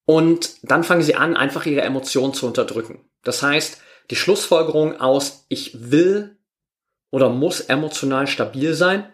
Und 0.05 0.59
dann 0.63 0.85
fangen 0.85 1.03
sie 1.03 1.15
an, 1.15 1.37
einfach 1.37 1.67
ihre 1.67 1.83
Emotionen 1.83 2.35
zu 2.35 2.47
unterdrücken. 2.47 3.09
Das 3.23 3.43
heißt, 3.43 3.81
die 4.11 4.17
Schlussfolgerung 4.17 5.01
aus, 5.01 5.47
ich 5.49 5.91
will 5.91 6.37
oder 7.11 7.29
muss 7.29 7.61
emotional 7.61 8.27
stabil 8.27 8.75
sein, 8.75 9.13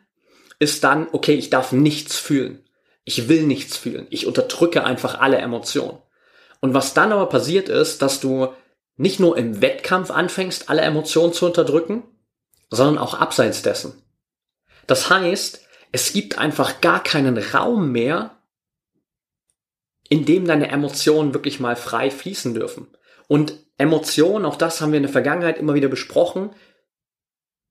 ist 0.59 0.85
dann, 0.85 1.09
okay, 1.13 1.35
ich 1.35 1.51
darf 1.51 1.73
nichts 1.73 2.19
fühlen. 2.19 2.65
Ich 3.05 3.29
will 3.29 3.45
nichts 3.45 3.77
fühlen. 3.77 4.07
Ich 4.11 4.27
unterdrücke 4.27 4.85
einfach 4.85 5.21
alle 5.21 5.39
Emotionen. 5.39 5.99
Und 6.61 6.75
was 6.75 6.95
dann 6.95 7.13
aber 7.13 7.27
passiert 7.27 7.69
ist, 7.69 8.03
dass 8.03 8.21
du 8.21 8.49
nicht 8.97 9.19
nur 9.19 9.37
im 9.39 9.63
Wettkampf 9.63 10.11
anfängst, 10.11 10.69
alle 10.69 10.83
Emotionen 10.83 11.33
zu 11.33 11.47
unterdrücken, 11.47 12.03
sondern 12.69 12.99
auch 12.99 13.15
abseits 13.15 13.63
dessen. 13.63 14.03
Das 14.87 15.09
heißt, 15.09 15.65
es 15.93 16.13
gibt 16.13 16.39
einfach 16.39 16.81
gar 16.81 17.03
keinen 17.03 17.39
Raum 17.39 17.91
mehr, 17.93 18.37
in 20.09 20.25
dem 20.25 20.47
deine 20.47 20.71
Emotionen 20.71 21.33
wirklich 21.33 21.61
mal 21.61 21.77
frei 21.77 22.11
fließen 22.11 22.55
dürfen. 22.55 22.89
Und 23.27 23.55
Emotionen, 23.81 24.45
auch 24.45 24.57
das 24.57 24.81
haben 24.81 24.93
wir 24.93 24.99
in 24.99 25.05
der 25.05 25.13
Vergangenheit 25.13 25.57
immer 25.57 25.73
wieder 25.73 25.89
besprochen. 25.89 26.51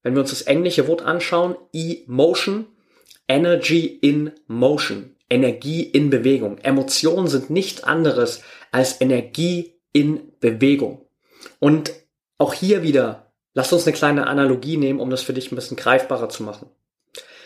Wenn 0.02 0.16
wir 0.16 0.22
uns 0.22 0.32
das 0.32 0.42
englische 0.42 0.88
Wort 0.88 1.04
anschauen, 1.04 1.56
Emotion, 1.72 2.66
Energy 3.28 3.86
in 3.86 4.32
Motion, 4.48 5.16
Energie 5.30 5.84
in 5.84 6.10
Bewegung. 6.10 6.58
Emotionen 6.58 7.28
sind 7.28 7.52
nichts 7.52 7.84
anderes 7.84 8.42
als 8.72 9.00
Energie 9.02 9.76
in 9.94 10.32
Bewegung. 10.40 11.06
Und 11.60 11.92
auch 12.40 12.56
hier 12.56 12.82
wieder, 12.82 13.32
lass 13.54 13.72
uns 13.72 13.86
eine 13.86 13.96
kleine 13.96 14.26
Analogie 14.26 14.78
nehmen, 14.78 15.00
um 15.00 15.12
das 15.12 15.22
für 15.22 15.34
dich 15.34 15.52
ein 15.52 15.56
bisschen 15.56 15.78
greifbarer 15.78 16.30
zu 16.30 16.42
machen. 16.42 16.72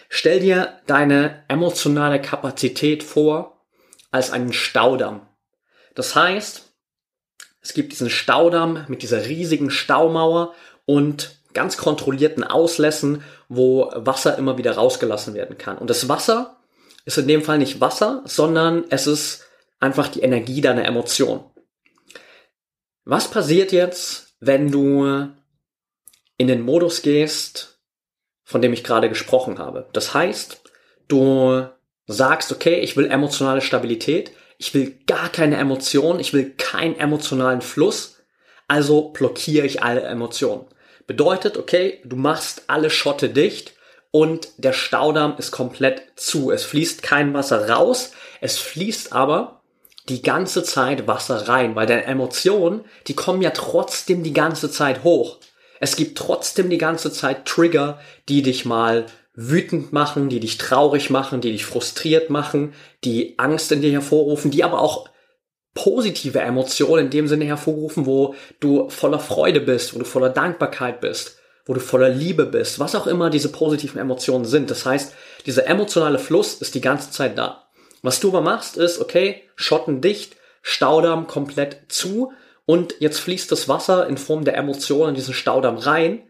Stell 0.07 0.39
dir 0.39 0.79
deine 0.87 1.43
emotionale 1.49 2.21
Kapazität 2.21 3.03
vor 3.03 3.65
als 4.09 4.31
einen 4.31 4.53
Staudamm. 4.53 5.27
Das 5.95 6.15
heißt, 6.15 6.72
es 7.63 7.73
gibt 7.73 7.93
diesen 7.93 8.09
Staudamm 8.09 8.85
mit 8.89 9.01
dieser 9.01 9.25
riesigen 9.25 9.71
Staumauer 9.71 10.53
und 10.85 11.39
ganz 11.53 11.77
kontrollierten 11.77 12.43
Auslässen, 12.43 13.23
wo 13.47 13.89
Wasser 13.95 14.37
immer 14.37 14.57
wieder 14.57 14.73
rausgelassen 14.73 15.33
werden 15.33 15.57
kann. 15.57 15.77
Und 15.77 15.89
das 15.89 16.09
Wasser 16.09 16.57
ist 17.05 17.17
in 17.17 17.27
dem 17.27 17.41
Fall 17.41 17.57
nicht 17.57 17.79
Wasser, 17.79 18.21
sondern 18.25 18.83
es 18.89 19.07
ist 19.07 19.45
einfach 19.79 20.09
die 20.09 20.21
Energie 20.21 20.61
deiner 20.61 20.85
Emotion. 20.85 21.43
Was 23.05 23.29
passiert 23.29 23.71
jetzt, 23.71 24.35
wenn 24.39 24.71
du 24.71 25.29
in 26.37 26.47
den 26.47 26.61
Modus 26.61 27.01
gehst, 27.01 27.79
von 28.43 28.61
dem 28.61 28.73
ich 28.73 28.83
gerade 28.83 29.09
gesprochen 29.09 29.59
habe? 29.59 29.89
Das 29.93 30.13
heißt, 30.13 30.61
du 31.07 31.65
sagst, 32.07 32.51
okay, 32.51 32.79
ich 32.79 32.97
will 32.97 33.09
emotionale 33.09 33.61
Stabilität, 33.61 34.31
ich 34.57 34.73
will 34.73 34.97
gar 35.07 35.29
keine 35.29 35.57
Emotionen, 35.57 36.19
ich 36.19 36.33
will 36.33 36.51
keinen 36.57 36.97
emotionalen 36.97 37.61
Fluss, 37.61 38.17
also 38.67 39.09
blockiere 39.09 39.65
ich 39.65 39.83
alle 39.83 40.01
Emotionen. 40.01 40.65
Bedeutet, 41.05 41.57
okay, 41.57 41.99
du 42.05 42.15
machst 42.15 42.63
alle 42.67 42.89
Schotte 42.89 43.29
dicht 43.29 43.73
und 44.11 44.49
der 44.57 44.73
Staudamm 44.73 45.35
ist 45.37 45.51
komplett 45.51 46.03
zu. 46.15 46.51
Es 46.51 46.63
fließt 46.63 47.03
kein 47.03 47.33
Wasser 47.33 47.69
raus, 47.69 48.11
es 48.41 48.57
fließt 48.57 49.11
aber 49.11 49.61
die 50.09 50.21
ganze 50.21 50.63
Zeit 50.63 51.07
Wasser 51.07 51.47
rein, 51.47 51.75
weil 51.75 51.87
deine 51.87 52.05
Emotionen, 52.05 52.85
die 53.07 53.15
kommen 53.15 53.41
ja 53.41 53.51
trotzdem 53.51 54.23
die 54.23 54.33
ganze 54.33 54.69
Zeit 54.69 55.03
hoch. 55.03 55.37
Es 55.79 55.95
gibt 55.95 56.17
trotzdem 56.17 56.69
die 56.69 56.77
ganze 56.77 57.11
Zeit 57.11 57.45
Trigger, 57.45 57.99
die 58.29 58.41
dich 58.41 58.65
mal 58.65 59.05
wütend 59.35 59.93
machen, 59.93 60.29
die 60.29 60.39
dich 60.39 60.57
traurig 60.57 61.09
machen, 61.09 61.41
die 61.41 61.51
dich 61.51 61.65
frustriert 61.65 62.29
machen, 62.29 62.73
die 63.03 63.37
Angst 63.39 63.71
in 63.71 63.81
dir 63.81 63.91
hervorrufen, 63.91 64.51
die 64.51 64.63
aber 64.63 64.79
auch 64.79 65.09
positive 65.73 66.39
Emotionen 66.39 67.05
in 67.05 67.11
dem 67.11 67.27
Sinne 67.27 67.45
hervorrufen, 67.45 68.05
wo 68.05 68.35
du 68.59 68.89
voller 68.89 69.19
Freude 69.19 69.59
bist, 69.59 69.95
wo 69.95 69.99
du 69.99 70.05
voller 70.05 70.29
Dankbarkeit 70.29 71.01
bist, 71.01 71.39
wo 71.65 71.73
du 71.73 71.79
voller 71.79 72.09
Liebe 72.09 72.45
bist, 72.45 72.79
was 72.79 72.93
auch 72.93 73.07
immer 73.07 73.31
diese 73.31 73.49
positiven 73.49 73.99
Emotionen 73.99 74.45
sind. 74.45 74.69
Das 74.69 74.85
heißt, 74.85 75.13
dieser 75.45 75.65
emotionale 75.65 76.19
Fluss 76.19 76.55
ist 76.55 76.75
die 76.75 76.81
ganze 76.81 77.09
Zeit 77.09 77.37
da. 77.37 77.69
Was 78.03 78.19
du 78.19 78.29
aber 78.29 78.41
machst, 78.41 78.77
ist, 78.77 78.99
okay, 78.99 79.41
Schotten 79.55 80.01
dicht, 80.01 80.35
Staudamm 80.61 81.25
komplett 81.25 81.85
zu 81.87 82.33
und 82.65 82.95
jetzt 82.99 83.19
fließt 83.19 83.51
das 83.51 83.67
Wasser 83.67 84.07
in 84.07 84.17
Form 84.17 84.45
der 84.45 84.57
Emotionen 84.57 85.09
in 85.09 85.15
diesen 85.15 85.33
Staudamm 85.33 85.77
rein 85.77 86.23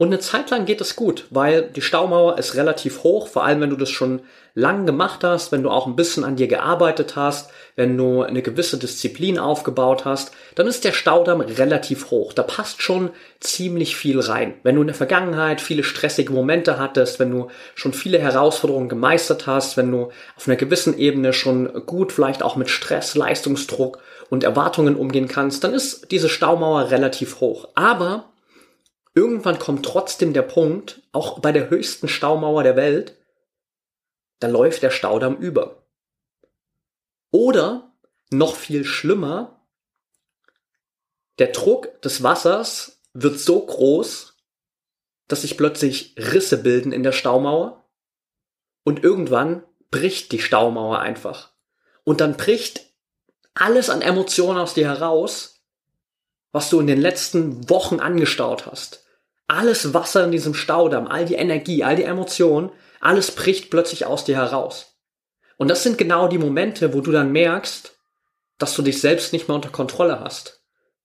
und 0.00 0.06
eine 0.06 0.18
Zeit 0.18 0.48
lang 0.48 0.64
geht 0.64 0.80
es 0.80 0.96
gut, 0.96 1.26
weil 1.28 1.60
die 1.60 1.82
Staumauer 1.82 2.38
ist 2.38 2.54
relativ 2.54 3.02
hoch, 3.02 3.28
vor 3.28 3.44
allem 3.44 3.60
wenn 3.60 3.68
du 3.68 3.76
das 3.76 3.90
schon 3.90 4.20
lang 4.54 4.86
gemacht 4.86 5.22
hast, 5.24 5.52
wenn 5.52 5.62
du 5.62 5.68
auch 5.68 5.86
ein 5.86 5.94
bisschen 5.94 6.24
an 6.24 6.36
dir 6.36 6.48
gearbeitet 6.48 7.16
hast, 7.16 7.50
wenn 7.76 7.98
du 7.98 8.22
eine 8.22 8.40
gewisse 8.40 8.78
Disziplin 8.78 9.38
aufgebaut 9.38 10.06
hast, 10.06 10.32
dann 10.54 10.66
ist 10.66 10.86
der 10.86 10.92
Staudamm 10.92 11.42
relativ 11.42 12.10
hoch. 12.10 12.32
Da 12.32 12.42
passt 12.42 12.80
schon 12.80 13.10
ziemlich 13.40 13.94
viel 13.94 14.18
rein. 14.20 14.54
Wenn 14.62 14.76
du 14.76 14.80
in 14.80 14.86
der 14.86 14.96
Vergangenheit 14.96 15.60
viele 15.60 15.84
stressige 15.84 16.32
Momente 16.32 16.78
hattest, 16.78 17.20
wenn 17.20 17.30
du 17.30 17.48
schon 17.74 17.92
viele 17.92 18.18
Herausforderungen 18.20 18.88
gemeistert 18.88 19.46
hast, 19.46 19.76
wenn 19.76 19.92
du 19.92 20.08
auf 20.34 20.48
einer 20.48 20.56
gewissen 20.56 20.96
Ebene 20.96 21.34
schon 21.34 21.84
gut 21.84 22.10
vielleicht 22.10 22.42
auch 22.42 22.56
mit 22.56 22.70
Stress, 22.70 23.16
Leistungsdruck 23.16 23.98
und 24.30 24.44
Erwartungen 24.44 24.96
umgehen 24.96 25.28
kannst, 25.28 25.62
dann 25.62 25.74
ist 25.74 26.10
diese 26.10 26.30
Staumauer 26.30 26.90
relativ 26.90 27.40
hoch. 27.40 27.68
Aber 27.74 28.30
irgendwann 29.14 29.58
kommt 29.58 29.84
trotzdem 29.84 30.32
der 30.32 30.42
Punkt, 30.42 31.02
auch 31.12 31.40
bei 31.40 31.52
der 31.52 31.70
höchsten 31.70 32.08
Staumauer 32.08 32.62
der 32.62 32.76
Welt, 32.76 33.16
da 34.38 34.48
läuft 34.48 34.82
der 34.82 34.90
Staudamm 34.90 35.36
über. 35.36 35.86
Oder 37.30 37.92
noch 38.30 38.56
viel 38.56 38.84
schlimmer, 38.84 39.66
der 41.38 41.48
Druck 41.48 42.00
des 42.02 42.22
Wassers 42.22 43.02
wird 43.12 43.38
so 43.38 43.64
groß, 43.64 44.36
dass 45.28 45.42
sich 45.42 45.56
plötzlich 45.56 46.14
Risse 46.18 46.58
bilden 46.58 46.92
in 46.92 47.02
der 47.02 47.12
Staumauer 47.12 47.88
und 48.84 49.02
irgendwann 49.02 49.64
bricht 49.90 50.32
die 50.32 50.40
Staumauer 50.40 50.98
einfach. 50.98 51.52
Und 52.04 52.20
dann 52.20 52.36
bricht 52.36 52.90
alles 53.54 53.90
an 53.90 54.02
Emotionen 54.02 54.58
aus 54.58 54.74
dir 54.74 54.86
heraus 54.86 55.59
was 56.52 56.70
du 56.70 56.80
in 56.80 56.86
den 56.86 57.00
letzten 57.00 57.68
Wochen 57.70 58.00
angestaut 58.00 58.66
hast. 58.66 59.04
Alles 59.46 59.94
Wasser 59.94 60.24
in 60.24 60.32
diesem 60.32 60.54
Staudamm, 60.54 61.06
all 61.06 61.24
die 61.24 61.34
Energie, 61.34 61.82
all 61.84 61.96
die 61.96 62.04
Emotionen, 62.04 62.70
alles 63.00 63.30
bricht 63.32 63.70
plötzlich 63.70 64.06
aus 64.06 64.24
dir 64.24 64.36
heraus. 64.36 64.98
Und 65.56 65.68
das 65.68 65.82
sind 65.82 65.98
genau 65.98 66.28
die 66.28 66.38
Momente, 66.38 66.94
wo 66.94 67.00
du 67.00 67.12
dann 67.12 67.32
merkst, 67.32 67.98
dass 68.58 68.74
du 68.74 68.82
dich 68.82 69.00
selbst 69.00 69.32
nicht 69.32 69.48
mehr 69.48 69.54
unter 69.54 69.70
Kontrolle 69.70 70.20
hast. 70.20 70.62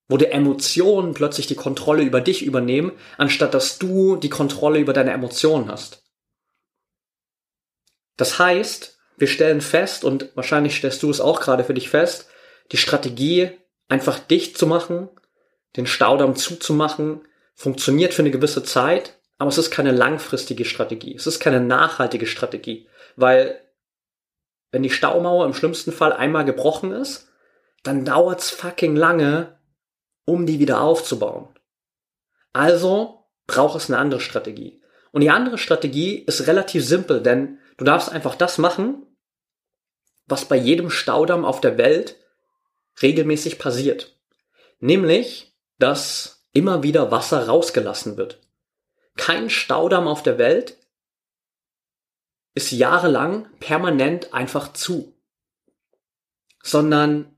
Wo 0.08 0.16
die 0.16 0.26
Emotionen 0.26 1.14
plötzlich 1.14 1.46
die 1.46 1.56
Kontrolle 1.56 2.02
über 2.02 2.20
dich 2.20 2.42
übernehmen, 2.44 2.92
anstatt 3.18 3.54
dass 3.54 3.78
du 3.78 4.16
die 4.16 4.30
Kontrolle 4.30 4.78
über 4.78 4.92
deine 4.92 5.10
Emotionen 5.10 5.70
hast. 5.70 6.04
Das 8.16 8.38
heißt, 8.38 8.98
wir 9.16 9.26
stellen 9.26 9.60
fest, 9.60 10.04
und 10.04 10.30
wahrscheinlich 10.36 10.76
stellst 10.76 11.02
du 11.02 11.10
es 11.10 11.20
auch 11.20 11.40
gerade 11.40 11.64
für 11.64 11.74
dich 11.74 11.88
fest, 11.88 12.28
die 12.72 12.76
Strategie 12.76 13.50
einfach 13.88 14.18
dicht 14.18 14.58
zu 14.58 14.66
machen, 14.66 15.08
den 15.76 15.86
Staudamm 15.86 16.36
zuzumachen, 16.36 17.22
funktioniert 17.54 18.14
für 18.14 18.22
eine 18.22 18.30
gewisse 18.30 18.62
Zeit, 18.62 19.18
aber 19.38 19.48
es 19.48 19.58
ist 19.58 19.70
keine 19.70 19.92
langfristige 19.92 20.64
Strategie. 20.64 21.14
Es 21.14 21.26
ist 21.26 21.40
keine 21.40 21.60
nachhaltige 21.60 22.26
Strategie, 22.26 22.88
weil 23.16 23.60
wenn 24.70 24.82
die 24.82 24.90
Staumauer 24.90 25.46
im 25.46 25.54
schlimmsten 25.54 25.92
Fall 25.92 26.12
einmal 26.12 26.44
gebrochen 26.44 26.92
ist, 26.92 27.28
dann 27.82 28.04
dauert's 28.04 28.50
fucking 28.50 28.96
lange, 28.96 29.58
um 30.24 30.46
die 30.46 30.58
wieder 30.58 30.80
aufzubauen. 30.80 31.48
Also 32.52 33.24
braucht 33.46 33.76
es 33.76 33.88
eine 33.88 33.98
andere 33.98 34.20
Strategie. 34.20 34.82
Und 35.12 35.20
die 35.20 35.30
andere 35.30 35.56
Strategie 35.56 36.16
ist 36.16 36.46
relativ 36.46 36.84
simpel, 36.84 37.22
denn 37.22 37.58
du 37.76 37.84
darfst 37.84 38.10
einfach 38.10 38.34
das 38.34 38.58
machen, 38.58 39.06
was 40.26 40.44
bei 40.44 40.56
jedem 40.56 40.90
Staudamm 40.90 41.44
auf 41.44 41.60
der 41.60 41.78
Welt 41.78 42.16
regelmäßig 43.00 43.58
passiert. 43.58 44.18
Nämlich, 44.80 45.55
dass 45.78 46.46
immer 46.52 46.82
wieder 46.82 47.10
Wasser 47.10 47.46
rausgelassen 47.46 48.16
wird. 48.16 48.40
Kein 49.16 49.50
Staudamm 49.50 50.08
auf 50.08 50.22
der 50.22 50.38
Welt 50.38 50.76
ist 52.54 52.70
jahrelang 52.70 53.48
permanent 53.60 54.32
einfach 54.32 54.72
zu, 54.72 55.14
sondern 56.62 57.36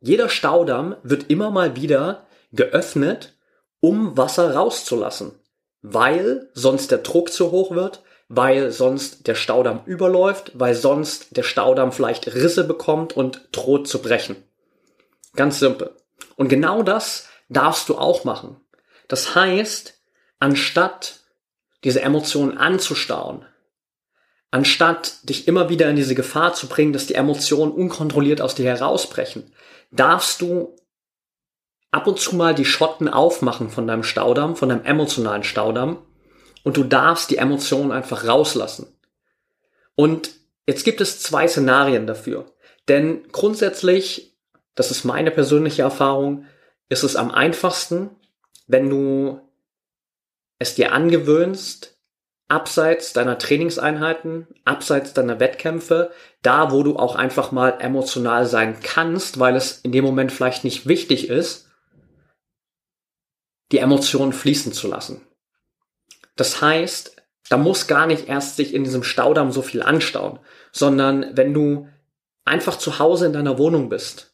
jeder 0.00 0.28
Staudamm 0.28 0.96
wird 1.04 1.30
immer 1.30 1.50
mal 1.50 1.76
wieder 1.76 2.26
geöffnet, 2.50 3.34
um 3.80 4.16
Wasser 4.16 4.54
rauszulassen, 4.54 5.32
weil 5.80 6.50
sonst 6.54 6.90
der 6.90 6.98
Druck 6.98 7.32
zu 7.32 7.52
hoch 7.52 7.70
wird, 7.70 8.02
weil 8.28 8.72
sonst 8.72 9.26
der 9.26 9.34
Staudamm 9.34 9.82
überläuft, 9.86 10.52
weil 10.54 10.74
sonst 10.74 11.36
der 11.36 11.42
Staudamm 11.42 11.92
vielleicht 11.92 12.34
Risse 12.34 12.64
bekommt 12.64 13.16
und 13.16 13.48
droht 13.52 13.86
zu 13.86 14.00
brechen. 14.02 14.36
Ganz 15.36 15.60
simpel. 15.60 15.94
Und 16.36 16.48
genau 16.48 16.82
das 16.82 17.28
darfst 17.52 17.88
du 17.88 17.96
auch 17.96 18.24
machen. 18.24 18.56
Das 19.08 19.34
heißt, 19.34 20.00
anstatt 20.38 21.20
diese 21.84 22.02
Emotionen 22.02 22.56
anzustauen, 22.56 23.44
anstatt 24.50 25.28
dich 25.28 25.48
immer 25.48 25.68
wieder 25.68 25.88
in 25.88 25.96
diese 25.96 26.14
Gefahr 26.14 26.54
zu 26.54 26.68
bringen, 26.68 26.92
dass 26.92 27.06
die 27.06 27.14
Emotionen 27.14 27.72
unkontrolliert 27.72 28.40
aus 28.40 28.54
dir 28.54 28.66
herausbrechen, 28.66 29.52
darfst 29.90 30.40
du 30.40 30.76
ab 31.90 32.06
und 32.06 32.18
zu 32.18 32.36
mal 32.36 32.54
die 32.54 32.64
Schotten 32.64 33.08
aufmachen 33.08 33.70
von 33.70 33.86
deinem 33.86 34.02
Staudamm, 34.02 34.56
von 34.56 34.68
deinem 34.68 34.84
emotionalen 34.84 35.42
Staudamm 35.42 35.98
und 36.64 36.76
du 36.76 36.84
darfst 36.84 37.30
die 37.30 37.36
Emotionen 37.36 37.92
einfach 37.92 38.26
rauslassen. 38.26 38.86
Und 39.94 40.30
jetzt 40.66 40.84
gibt 40.84 41.00
es 41.00 41.20
zwei 41.20 41.48
Szenarien 41.48 42.06
dafür. 42.06 42.46
Denn 42.88 43.28
grundsätzlich, 43.30 44.36
das 44.74 44.90
ist 44.90 45.04
meine 45.04 45.30
persönliche 45.30 45.82
Erfahrung, 45.82 46.46
ist 46.92 47.04
es 47.04 47.16
am 47.16 47.30
einfachsten, 47.30 48.10
wenn 48.66 48.90
du 48.90 49.40
es 50.58 50.74
dir 50.74 50.92
angewöhnst, 50.92 51.98
abseits 52.48 53.14
deiner 53.14 53.38
Trainingseinheiten, 53.38 54.46
abseits 54.66 55.14
deiner 55.14 55.40
Wettkämpfe, 55.40 56.12
da 56.42 56.70
wo 56.70 56.82
du 56.82 56.96
auch 56.96 57.16
einfach 57.16 57.50
mal 57.50 57.78
emotional 57.80 58.44
sein 58.44 58.76
kannst, 58.82 59.38
weil 59.38 59.56
es 59.56 59.80
in 59.80 59.92
dem 59.92 60.04
Moment 60.04 60.32
vielleicht 60.32 60.64
nicht 60.64 60.86
wichtig 60.86 61.30
ist, 61.30 61.70
die 63.72 63.78
Emotionen 63.78 64.34
fließen 64.34 64.74
zu 64.74 64.86
lassen. 64.86 65.26
Das 66.36 66.60
heißt, 66.60 67.16
da 67.48 67.56
muss 67.56 67.86
gar 67.86 68.06
nicht 68.06 68.28
erst 68.28 68.56
sich 68.56 68.74
in 68.74 68.84
diesem 68.84 69.02
Staudamm 69.02 69.50
so 69.50 69.62
viel 69.62 69.82
anstauen, 69.82 70.40
sondern 70.72 71.38
wenn 71.38 71.54
du 71.54 71.88
einfach 72.44 72.76
zu 72.76 72.98
Hause 72.98 73.24
in 73.24 73.32
deiner 73.32 73.56
Wohnung 73.56 73.88
bist, 73.88 74.31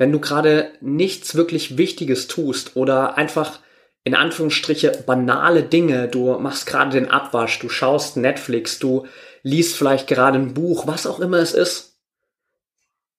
wenn 0.00 0.12
du 0.12 0.18
gerade 0.18 0.72
nichts 0.80 1.34
wirklich 1.34 1.76
Wichtiges 1.76 2.26
tust 2.26 2.74
oder 2.74 3.18
einfach 3.18 3.60
in 4.02 4.14
Anführungsstriche 4.14 5.04
banale 5.04 5.62
Dinge, 5.62 6.08
du 6.08 6.38
machst 6.38 6.64
gerade 6.64 6.92
den 6.92 7.10
Abwasch, 7.10 7.58
du 7.58 7.68
schaust 7.68 8.16
Netflix, 8.16 8.78
du 8.78 9.06
liest 9.42 9.76
vielleicht 9.76 10.06
gerade 10.06 10.38
ein 10.38 10.54
Buch, 10.54 10.86
was 10.86 11.06
auch 11.06 11.20
immer 11.20 11.36
es 11.36 11.52
ist. 11.52 11.98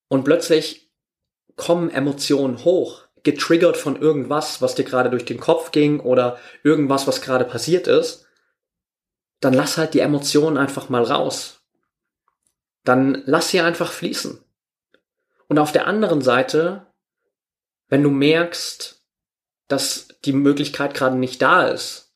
Und 0.08 0.24
plötzlich 0.24 0.92
kommen 1.56 1.92
Emotionen 1.92 2.66
hoch, 2.66 3.04
getriggert 3.22 3.78
von 3.78 4.02
irgendwas, 4.02 4.60
was 4.64 4.74
dir 4.74 4.84
gerade 4.84 5.12
durch 5.12 5.26
den 5.26 5.40
Kopf 5.40 5.70
ging 5.72 6.00
oder 6.00 6.40
irgendwas, 6.64 7.06
was 7.06 7.22
gerade 7.22 7.46
passiert 7.46 7.86
ist, 7.86 8.26
dann 9.40 9.54
lass 9.54 9.78
halt 9.78 9.94
die 9.94 10.00
Emotionen 10.00 10.58
einfach 10.58 10.90
mal 10.90 11.04
raus. 11.04 11.62
Dann 12.84 13.22
lass 13.28 13.50
sie 13.50 13.62
einfach 13.62 13.92
fließen. 13.92 14.44
Und 15.52 15.60
auf 15.60 15.74
der 15.74 15.86
anderen 15.86 16.22
Seite, 16.22 16.88
wenn 17.90 18.02
du 18.02 18.10
merkst, 18.10 19.04
dass 19.68 20.08
die 20.24 20.32
Möglichkeit 20.32 20.94
gerade 20.94 21.18
nicht 21.18 21.42
da 21.42 21.64
ist, 21.64 22.14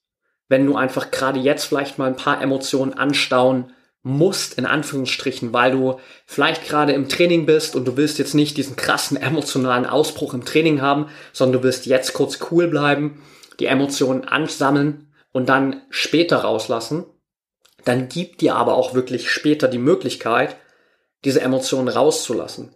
wenn 0.48 0.66
du 0.66 0.78
einfach 0.78 1.12
gerade 1.12 1.42
jetzt 1.42 1.66
vielleicht 1.66 1.98
mal 1.98 2.08
ein 2.08 2.16
paar 2.16 2.42
Emotionen 2.42 2.94
anstauen 2.94 3.74
musst, 4.04 4.58
in 4.58 4.66
Anführungsstrichen, 4.66 5.52
weil 5.52 5.74
du 5.74 6.00
vielleicht 6.26 6.64
gerade 6.66 6.94
im 6.94 7.10
Training 7.10 7.46
bist 7.46 7.76
und 7.76 7.84
du 7.84 7.98
willst 7.98 8.20
jetzt 8.20 8.36
nicht 8.36 8.56
diesen 8.56 8.78
krassen 8.78 9.18
emotionalen 9.18 9.86
Ausbruch 9.86 10.34
im 10.34 10.46
Training 10.46 10.80
haben, 10.80 11.10
sondern 11.34 11.60
du 11.60 11.64
willst 11.66 11.88
jetzt 11.88 12.14
kurz 12.14 12.40
cool 12.52 12.70
bleiben, 12.70 13.22
die 13.60 13.66
Emotionen 13.66 14.24
ansammeln 14.24 15.14
und 15.34 15.50
dann 15.50 15.82
später 15.90 16.38
rauslassen, 16.38 17.04
dann 17.84 18.08
gib 18.08 18.38
dir 18.38 18.56
aber 18.56 18.76
auch 18.76 18.94
wirklich 18.94 19.30
später 19.30 19.68
die 19.68 19.78
Möglichkeit, 19.78 20.56
diese 21.26 21.42
Emotionen 21.42 21.90
rauszulassen. 21.90 22.74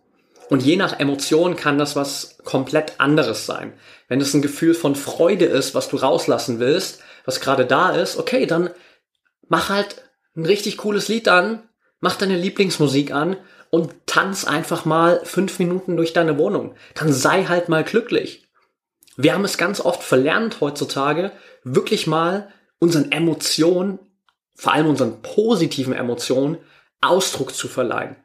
Und 0.50 0.64
je 0.64 0.76
nach 0.78 1.00
Emotion 1.00 1.56
kann 1.56 1.78
das 1.78 1.96
was 1.96 2.40
komplett 2.44 3.00
anderes 3.00 3.46
sein. 3.46 3.74
Wenn 4.08 4.20
es 4.20 4.34
ein 4.34 4.42
Gefühl 4.42 4.74
von 4.74 4.96
Freude 4.96 5.46
ist, 5.46 5.76
was 5.76 5.90
du 5.90 5.98
rauslassen 5.98 6.60
willst, 6.60 7.02
was 7.24 7.40
gerade 7.40 7.68
da 7.68 7.92
ist, 7.92 8.18
okay, 8.18 8.48
dann 8.48 8.72
mach 9.48 9.70
halt 9.70 10.04
ein 10.36 10.46
richtig 10.46 10.78
cooles 10.78 11.08
Lied 11.08 11.28
an, 11.28 11.70
mach 12.00 12.16
deine 12.16 12.36
Lieblingsmusik 12.36 13.12
an 13.12 13.38
und 13.70 13.94
tanz 14.08 14.44
einfach 14.44 14.86
mal 14.86 15.22
fünf 15.24 15.60
Minuten 15.60 15.96
durch 15.98 16.14
deine 16.14 16.40
Wohnung. 16.40 16.74
Dann 16.96 17.14
sei 17.14 17.46
halt 17.46 17.70
mal 17.70 17.84
glücklich. 17.84 18.48
Wir 19.18 19.36
haben 19.36 19.46
es 19.46 19.60
ganz 19.60 19.80
oft 19.80 20.02
verlernt 20.02 20.62
heutzutage, 20.62 21.32
wirklich 21.64 22.08
mal 22.08 22.52
unseren 22.80 23.12
Emotionen, 23.12 24.00
vor 24.56 24.74
allem 24.74 24.88
unseren 24.88 25.22
positiven 25.22 25.94
Emotionen, 25.94 26.58
Ausdruck 27.02 27.54
zu 27.54 27.68
verleihen. 27.68 28.16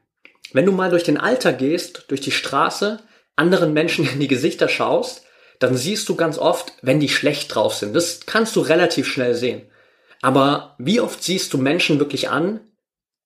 Wenn 0.54 0.66
du 0.66 0.72
mal 0.72 0.88
durch 0.88 1.02
den 1.02 1.18
Alltag 1.18 1.58
gehst, 1.58 2.04
durch 2.08 2.20
die 2.20 2.30
Straße, 2.30 3.00
anderen 3.36 3.74
Menschen 3.74 4.08
in 4.12 4.20
die 4.20 4.28
Gesichter 4.28 4.68
schaust, 4.68 5.24
dann 5.58 5.76
siehst 5.76 6.08
du 6.08 6.14
ganz 6.14 6.38
oft, 6.38 6.72
wenn 6.80 7.00
die 7.00 7.08
schlecht 7.08 7.54
drauf 7.54 7.74
sind. 7.74 7.94
Das 7.94 8.20
kannst 8.24 8.56
du 8.56 8.60
relativ 8.60 9.06
schnell 9.06 9.34
sehen. 9.34 9.62
Aber 10.22 10.76
wie 10.78 11.00
oft 11.00 11.22
siehst 11.22 11.52
du 11.52 11.58
Menschen 11.58 11.98
wirklich 11.98 12.30
an, 12.30 12.60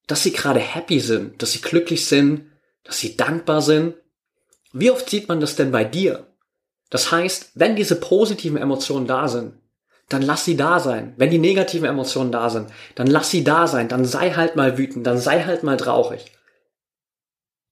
dass 0.07 0.23
sie 0.23 0.33
gerade 0.33 0.59
happy 0.59 1.01
sind, 1.01 1.43
dass 1.43 1.53
sie 1.53 1.61
glücklich 1.61 2.07
sind, 2.07 2.47
dass 2.83 2.99
sie 2.99 3.17
dankbar 3.17 3.61
sind? 3.61 3.95
Wie 4.73 4.91
oft 4.91 5.09
sieht 5.09 5.29
man 5.29 5.41
das 5.41 5.55
denn 5.55 5.71
bei 5.71 5.85
dir? 5.85 6.27
Das 6.91 7.12
heißt, 7.12 7.53
wenn 7.55 7.77
diese 7.77 7.97
positiven 7.97 8.57
Emotionen 8.57 9.07
da 9.07 9.29
sind, 9.29 9.53
dann 10.09 10.23
lass 10.23 10.47
sie 10.47 10.57
da 10.57 10.81
sein. 10.81 11.12
Wenn 11.19 11.31
die 11.31 11.38
negativen 11.38 11.87
Emotionen 11.87 12.33
da 12.33 12.49
sind, 12.49 12.71
dann 12.95 13.07
lass 13.07 13.31
sie 13.31 13.45
da 13.45 13.67
sein. 13.67 13.88
Dann 13.88 14.07
sei 14.07 14.31
halt 14.31 14.57
mal 14.57 14.79
wütend, 14.79 15.07
dann 15.07 15.19
sei 15.19 15.43
halt 15.45 15.62
mal 15.62 15.77
traurig. 15.77 16.33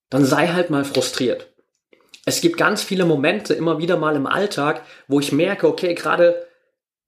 Dann 0.09 0.25
sei 0.25 0.47
halt 0.47 0.69
mal 0.69 0.85
frustriert. 0.85 1.47
Es 2.25 2.41
gibt 2.41 2.57
ganz 2.57 2.83
viele 2.83 3.05
Momente 3.05 3.53
immer 3.53 3.77
wieder 3.79 3.97
mal 3.97 4.15
im 4.15 4.27
Alltag, 4.27 4.83
wo 5.07 5.19
ich 5.19 5.31
merke, 5.31 5.67
okay, 5.67 5.93
gerade 5.93 6.47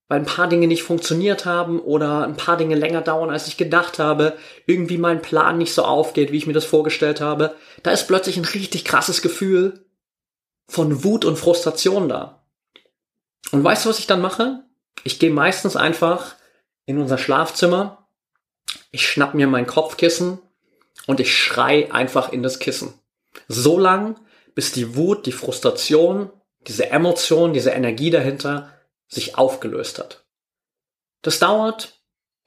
weil 0.09 0.21
ein 0.21 0.25
paar 0.25 0.47
Dinge 0.47 0.67
nicht 0.67 0.81
funktioniert 0.81 1.45
haben 1.45 1.79
oder 1.79 2.23
ein 2.23 2.35
paar 2.35 2.57
Dinge 2.57 2.75
länger 2.75 3.01
dauern, 3.01 3.29
als 3.29 3.47
ich 3.47 3.57
gedacht 3.57 3.99
habe, 3.99 4.37
irgendwie 4.65 4.97
mein 4.97 5.21
Plan 5.21 5.59
nicht 5.59 5.73
so 5.73 5.83
aufgeht, 5.83 6.31
wie 6.31 6.37
ich 6.37 6.47
mir 6.47 6.53
das 6.53 6.65
vorgestellt 6.65 7.21
habe, 7.21 7.55
da 7.83 7.91
ist 7.91 8.07
plötzlich 8.07 8.35
ein 8.35 8.45
richtig 8.45 8.85
krasses 8.85 9.21
Gefühl 9.21 9.85
von 10.67 11.03
Wut 11.03 11.25
und 11.25 11.37
Frustration 11.37 12.09
da. 12.09 12.43
Und 13.51 13.63
weißt 13.63 13.85
du, 13.85 13.89
was 13.89 13.99
ich 13.99 14.07
dann 14.07 14.21
mache? 14.21 14.63
Ich 15.03 15.19
gehe 15.19 15.31
meistens 15.31 15.75
einfach 15.75 16.35
in 16.85 16.97
unser 16.97 17.19
Schlafzimmer, 17.19 18.07
ich 18.91 19.07
schnapp 19.07 19.35
mir 19.35 19.45
mein 19.45 19.67
Kopfkissen 19.67 20.39
und 21.07 21.19
ich 21.19 21.35
schrei 21.35 21.91
einfach 21.91 22.31
in 22.31 22.43
das 22.43 22.59
Kissen. 22.59 22.93
So 23.47 23.79
lang, 23.79 24.19
bis 24.55 24.71
die 24.71 24.95
Wut, 24.95 25.25
die 25.25 25.31
Frustration, 25.31 26.31
diese 26.67 26.89
Emotion, 26.89 27.53
diese 27.53 27.71
Energie 27.71 28.09
dahinter 28.09 28.73
sich 29.07 29.37
aufgelöst 29.37 29.99
hat. 29.99 30.25
Das 31.21 31.39
dauert 31.39 31.99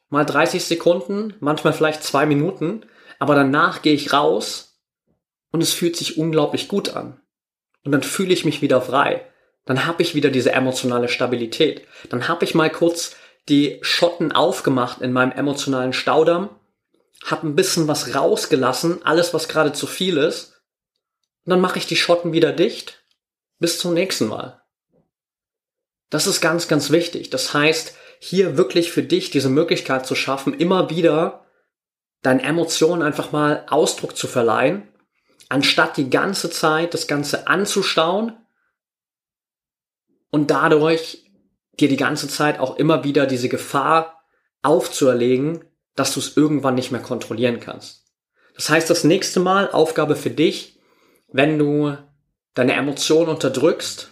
mal 0.08 0.24
30 0.24 0.64
Sekunden, 0.64 1.34
manchmal 1.40 1.72
vielleicht 1.72 2.04
zwei 2.04 2.26
Minuten, 2.26 2.86
aber 3.18 3.34
danach 3.34 3.82
gehe 3.82 3.94
ich 3.94 4.12
raus 4.12 4.80
und 5.50 5.62
es 5.62 5.72
fühlt 5.72 5.96
sich 5.96 6.18
unglaublich 6.18 6.68
gut 6.68 6.90
an. 6.90 7.20
Und 7.84 7.92
dann 7.92 8.02
fühle 8.02 8.32
ich 8.32 8.44
mich 8.44 8.62
wieder 8.62 8.80
frei. 8.80 9.26
Dann 9.64 9.86
habe 9.86 10.02
ich 10.02 10.14
wieder 10.14 10.30
diese 10.30 10.52
emotionale 10.52 11.08
Stabilität. 11.08 11.86
Dann 12.10 12.28
habe 12.28 12.44
ich 12.44 12.54
mal 12.54 12.70
kurz 12.70 13.16
die 13.48 13.78
Schotten 13.82 14.32
aufgemacht 14.32 15.00
in 15.00 15.12
meinem 15.12 15.32
emotionalen 15.32 15.92
Staudamm, 15.92 16.50
habe 17.30 17.46
ein 17.46 17.54
bisschen 17.54 17.88
was 17.88 18.14
rausgelassen, 18.14 19.04
alles 19.04 19.32
was 19.32 19.48
gerade 19.48 19.72
zu 19.72 19.86
viel 19.86 20.16
ist, 20.16 20.52
und 21.44 21.50
dann 21.50 21.60
mache 21.60 21.78
ich 21.78 21.86
die 21.86 21.96
Schotten 21.96 22.32
wieder 22.32 22.52
dicht. 22.52 23.04
Bis 23.58 23.78
zum 23.78 23.94
nächsten 23.94 24.26
Mal. 24.26 24.62
Das 26.10 26.26
ist 26.26 26.40
ganz, 26.40 26.68
ganz 26.68 26.90
wichtig. 26.90 27.30
Das 27.30 27.54
heißt, 27.54 27.94
hier 28.18 28.56
wirklich 28.56 28.92
für 28.92 29.02
dich 29.02 29.30
diese 29.30 29.48
Möglichkeit 29.48 30.06
zu 30.06 30.14
schaffen, 30.14 30.54
immer 30.54 30.90
wieder 30.90 31.46
deinen 32.22 32.40
Emotionen 32.40 33.02
einfach 33.02 33.32
mal 33.32 33.66
Ausdruck 33.68 34.16
zu 34.16 34.28
verleihen, 34.28 34.88
anstatt 35.48 35.96
die 35.96 36.10
ganze 36.10 36.50
Zeit 36.50 36.94
das 36.94 37.08
Ganze 37.08 37.48
anzustauen 37.48 38.36
und 40.30 40.50
dadurch 40.50 41.24
dir 41.80 41.88
die 41.88 41.96
ganze 41.96 42.28
Zeit 42.28 42.60
auch 42.60 42.76
immer 42.76 43.02
wieder 43.02 43.26
diese 43.26 43.48
Gefahr 43.48 44.22
aufzuerlegen, 44.62 45.64
dass 45.94 46.14
du 46.14 46.20
es 46.20 46.36
irgendwann 46.36 46.74
nicht 46.74 46.92
mehr 46.92 47.02
kontrollieren 47.02 47.60
kannst. 47.60 48.04
Das 48.54 48.70
heißt, 48.70 48.88
das 48.88 49.04
nächste 49.04 49.40
Mal 49.40 49.70
Aufgabe 49.70 50.16
für 50.16 50.30
dich, 50.30 50.78
wenn 51.32 51.58
du 51.58 51.96
deine 52.54 52.74
Emotionen 52.74 53.30
unterdrückst, 53.30 54.10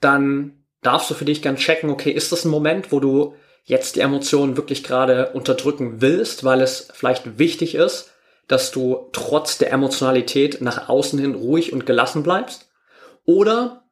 dann 0.00 0.64
darfst 0.80 1.10
du 1.10 1.14
für 1.14 1.24
dich 1.24 1.42
ganz 1.42 1.60
checken, 1.60 1.90
okay, 1.90 2.10
ist 2.10 2.32
das 2.32 2.44
ein 2.44 2.50
Moment, 2.50 2.92
wo 2.92 3.00
du 3.00 3.34
jetzt 3.64 3.96
die 3.96 4.00
Emotionen 4.00 4.56
wirklich 4.56 4.82
gerade 4.82 5.30
unterdrücken 5.32 6.00
willst, 6.00 6.44
weil 6.44 6.60
es 6.60 6.88
vielleicht 6.92 7.38
wichtig 7.38 7.74
ist, 7.74 8.10
dass 8.48 8.72
du 8.72 9.08
trotz 9.12 9.58
der 9.58 9.72
Emotionalität 9.72 10.60
nach 10.60 10.88
außen 10.88 11.18
hin 11.18 11.34
ruhig 11.34 11.72
und 11.72 11.86
gelassen 11.86 12.22
bleibst? 12.22 12.68
Oder 13.24 13.84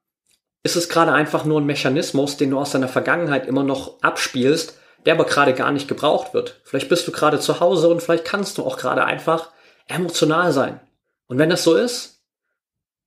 ist 0.62 0.76
es 0.76 0.88
gerade 0.88 1.12
einfach 1.12 1.44
nur 1.44 1.60
ein 1.60 1.66
Mechanismus, 1.66 2.36
den 2.36 2.50
du 2.50 2.58
aus 2.58 2.72
deiner 2.72 2.88
Vergangenheit 2.88 3.46
immer 3.46 3.62
noch 3.62 4.02
abspielst, 4.02 4.76
der 5.06 5.14
aber 5.14 5.24
gerade 5.24 5.54
gar 5.54 5.72
nicht 5.72 5.88
gebraucht 5.88 6.34
wird? 6.34 6.60
Vielleicht 6.64 6.88
bist 6.88 7.06
du 7.06 7.12
gerade 7.12 7.40
zu 7.40 7.60
Hause 7.60 7.88
und 7.88 8.02
vielleicht 8.02 8.24
kannst 8.24 8.58
du 8.58 8.64
auch 8.64 8.76
gerade 8.76 9.04
einfach 9.04 9.50
emotional 9.86 10.52
sein. 10.52 10.80
Und 11.26 11.38
wenn 11.38 11.50
das 11.50 11.64
so 11.64 11.74
ist, 11.74 12.22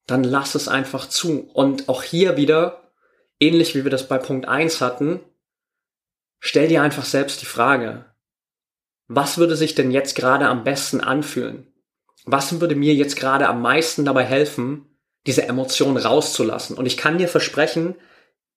dann 0.08 0.24
lass 0.24 0.56
es 0.56 0.68
einfach 0.68 1.08
zu. 1.08 1.50
Und 1.54 1.90
auch 1.90 2.04
hier 2.04 2.38
wieder 2.38 2.84
ähnlich 3.40 3.76
wie 3.76 3.84
wir 3.84 3.92
das 3.92 4.08
bei 4.08 4.18
Punkt 4.18 4.48
1 4.48 4.82
hatten, 4.82 5.20
stell 6.40 6.68
dir 6.68 6.82
einfach 6.82 7.06
selbst 7.06 7.42
die 7.42 7.46
Frage, 7.46 8.06
was 9.08 9.38
würde 9.38 9.56
sich 9.56 9.76
denn 9.76 9.92
jetzt 9.92 10.16
gerade 10.16 10.48
am 10.48 10.64
besten 10.64 11.02
anfühlen? 11.02 11.68
Was 12.26 12.60
würde 12.62 12.76
mir 12.76 12.94
jetzt 12.94 13.18
gerade 13.18 13.48
am 13.48 13.62
meisten 13.62 14.06
dabei 14.06 14.24
helfen, 14.24 14.98
diese 15.28 15.44
Emotion 15.44 15.98
rauszulassen? 15.98 16.78
Und 16.78 16.86
ich 16.86 16.96
kann 16.96 17.18
dir 17.18 17.28
versprechen, 17.28 17.96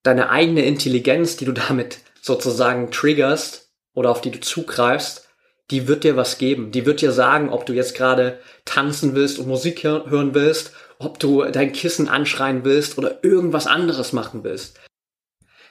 deine 0.06 0.30
eigene 0.30 0.64
Intelligenz, 0.64 1.36
die 1.36 1.44
du 1.44 1.52
damit 1.52 1.98
sozusagen 2.20 2.90
triggerst 2.90 3.70
oder 3.94 4.10
auf 4.10 4.20
die 4.20 4.30
du 4.30 4.40
zugreifst, 4.40 5.28
die 5.70 5.88
wird 5.88 6.04
dir 6.04 6.16
was 6.16 6.38
geben. 6.38 6.70
Die 6.70 6.86
wird 6.86 7.00
dir 7.00 7.12
sagen, 7.12 7.50
ob 7.50 7.66
du 7.66 7.72
jetzt 7.72 7.96
gerade 7.96 8.38
tanzen 8.64 9.14
willst 9.14 9.38
und 9.38 9.48
Musik 9.48 9.82
hören 9.82 10.34
willst 10.34 10.72
ob 10.98 11.18
du 11.18 11.44
dein 11.44 11.72
Kissen 11.72 12.08
anschreien 12.08 12.64
willst 12.64 12.98
oder 12.98 13.22
irgendwas 13.22 13.66
anderes 13.66 14.12
machen 14.12 14.44
willst. 14.44 14.78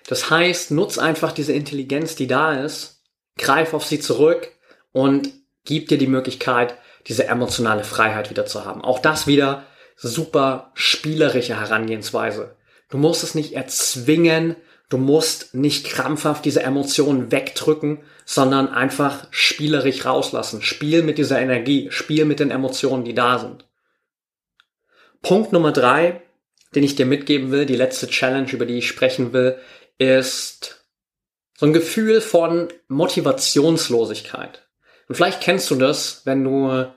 Das 0.08 0.30
heißt, 0.30 0.72
nutz 0.72 0.98
einfach 0.98 1.32
diese 1.32 1.54
Intelligenz, 1.54 2.16
die 2.16 2.28
da 2.28 2.54
ist, 2.54 3.02
greif 3.38 3.74
auf 3.74 3.86
sie 3.86 4.00
zurück 4.00 4.52
und 4.92 5.30
gib 5.64 5.88
dir 5.88 5.98
die 5.98 6.08
Möglichkeit, 6.08 6.76
diese 7.08 7.28
emotionale 7.28 7.84
Freiheit 7.84 8.30
wieder 8.30 8.46
zu 8.46 8.66
haben. 8.66 8.82
Auch 8.82 9.00
das 9.00 9.26
wieder 9.26 9.66
super 9.96 10.72
spielerische 10.76 11.60
Herangehensweise. 11.60 12.56
Du 12.90 12.98
musst 12.98 13.24
es 13.24 13.36
nicht 13.36 13.54
erzwingen, 13.54 14.56
du 14.90 14.98
musst 14.98 15.54
nicht 15.56 15.88
krampfhaft 15.88 16.46
diese 16.46 16.64
Emotionen 16.64 17.32
wegdrücken, 17.32 18.00
sondern 18.26 18.68
einfach 18.68 19.28
spielerisch 19.32 20.06
rauslassen. 20.06 20.62
Spiel 20.62 21.04
mit 21.04 21.18
dieser 21.18 21.40
Energie, 21.40 21.88
spiel 21.92 22.26
mit 22.26 22.40
den 22.40 22.52
Emotionen, 22.52 23.04
die 23.04 23.16
da 23.16 23.40
sind. 23.40 23.66
Punkt 25.22 25.52
Nummer 25.52 25.72
drei, 25.72 26.22
den 26.76 26.84
ich 26.84 26.96
dir 26.96 27.06
mitgeben 27.06 27.52
will, 27.52 27.66
die 27.66 27.76
letzte 27.76 28.08
Challenge, 28.08 28.52
über 28.52 28.66
die 28.66 28.78
ich 28.78 28.88
sprechen 28.88 29.34
will, 29.34 29.58
ist 29.98 30.86
so 31.58 31.66
ein 31.66 31.74
Gefühl 31.74 32.22
von 32.22 32.68
Motivationslosigkeit. 32.88 34.68
Und 35.08 35.16
vielleicht 35.16 35.42
kennst 35.42 35.72
du 35.72 35.76
das, 35.76 36.22
wenn 36.26 36.44
du 36.44 36.88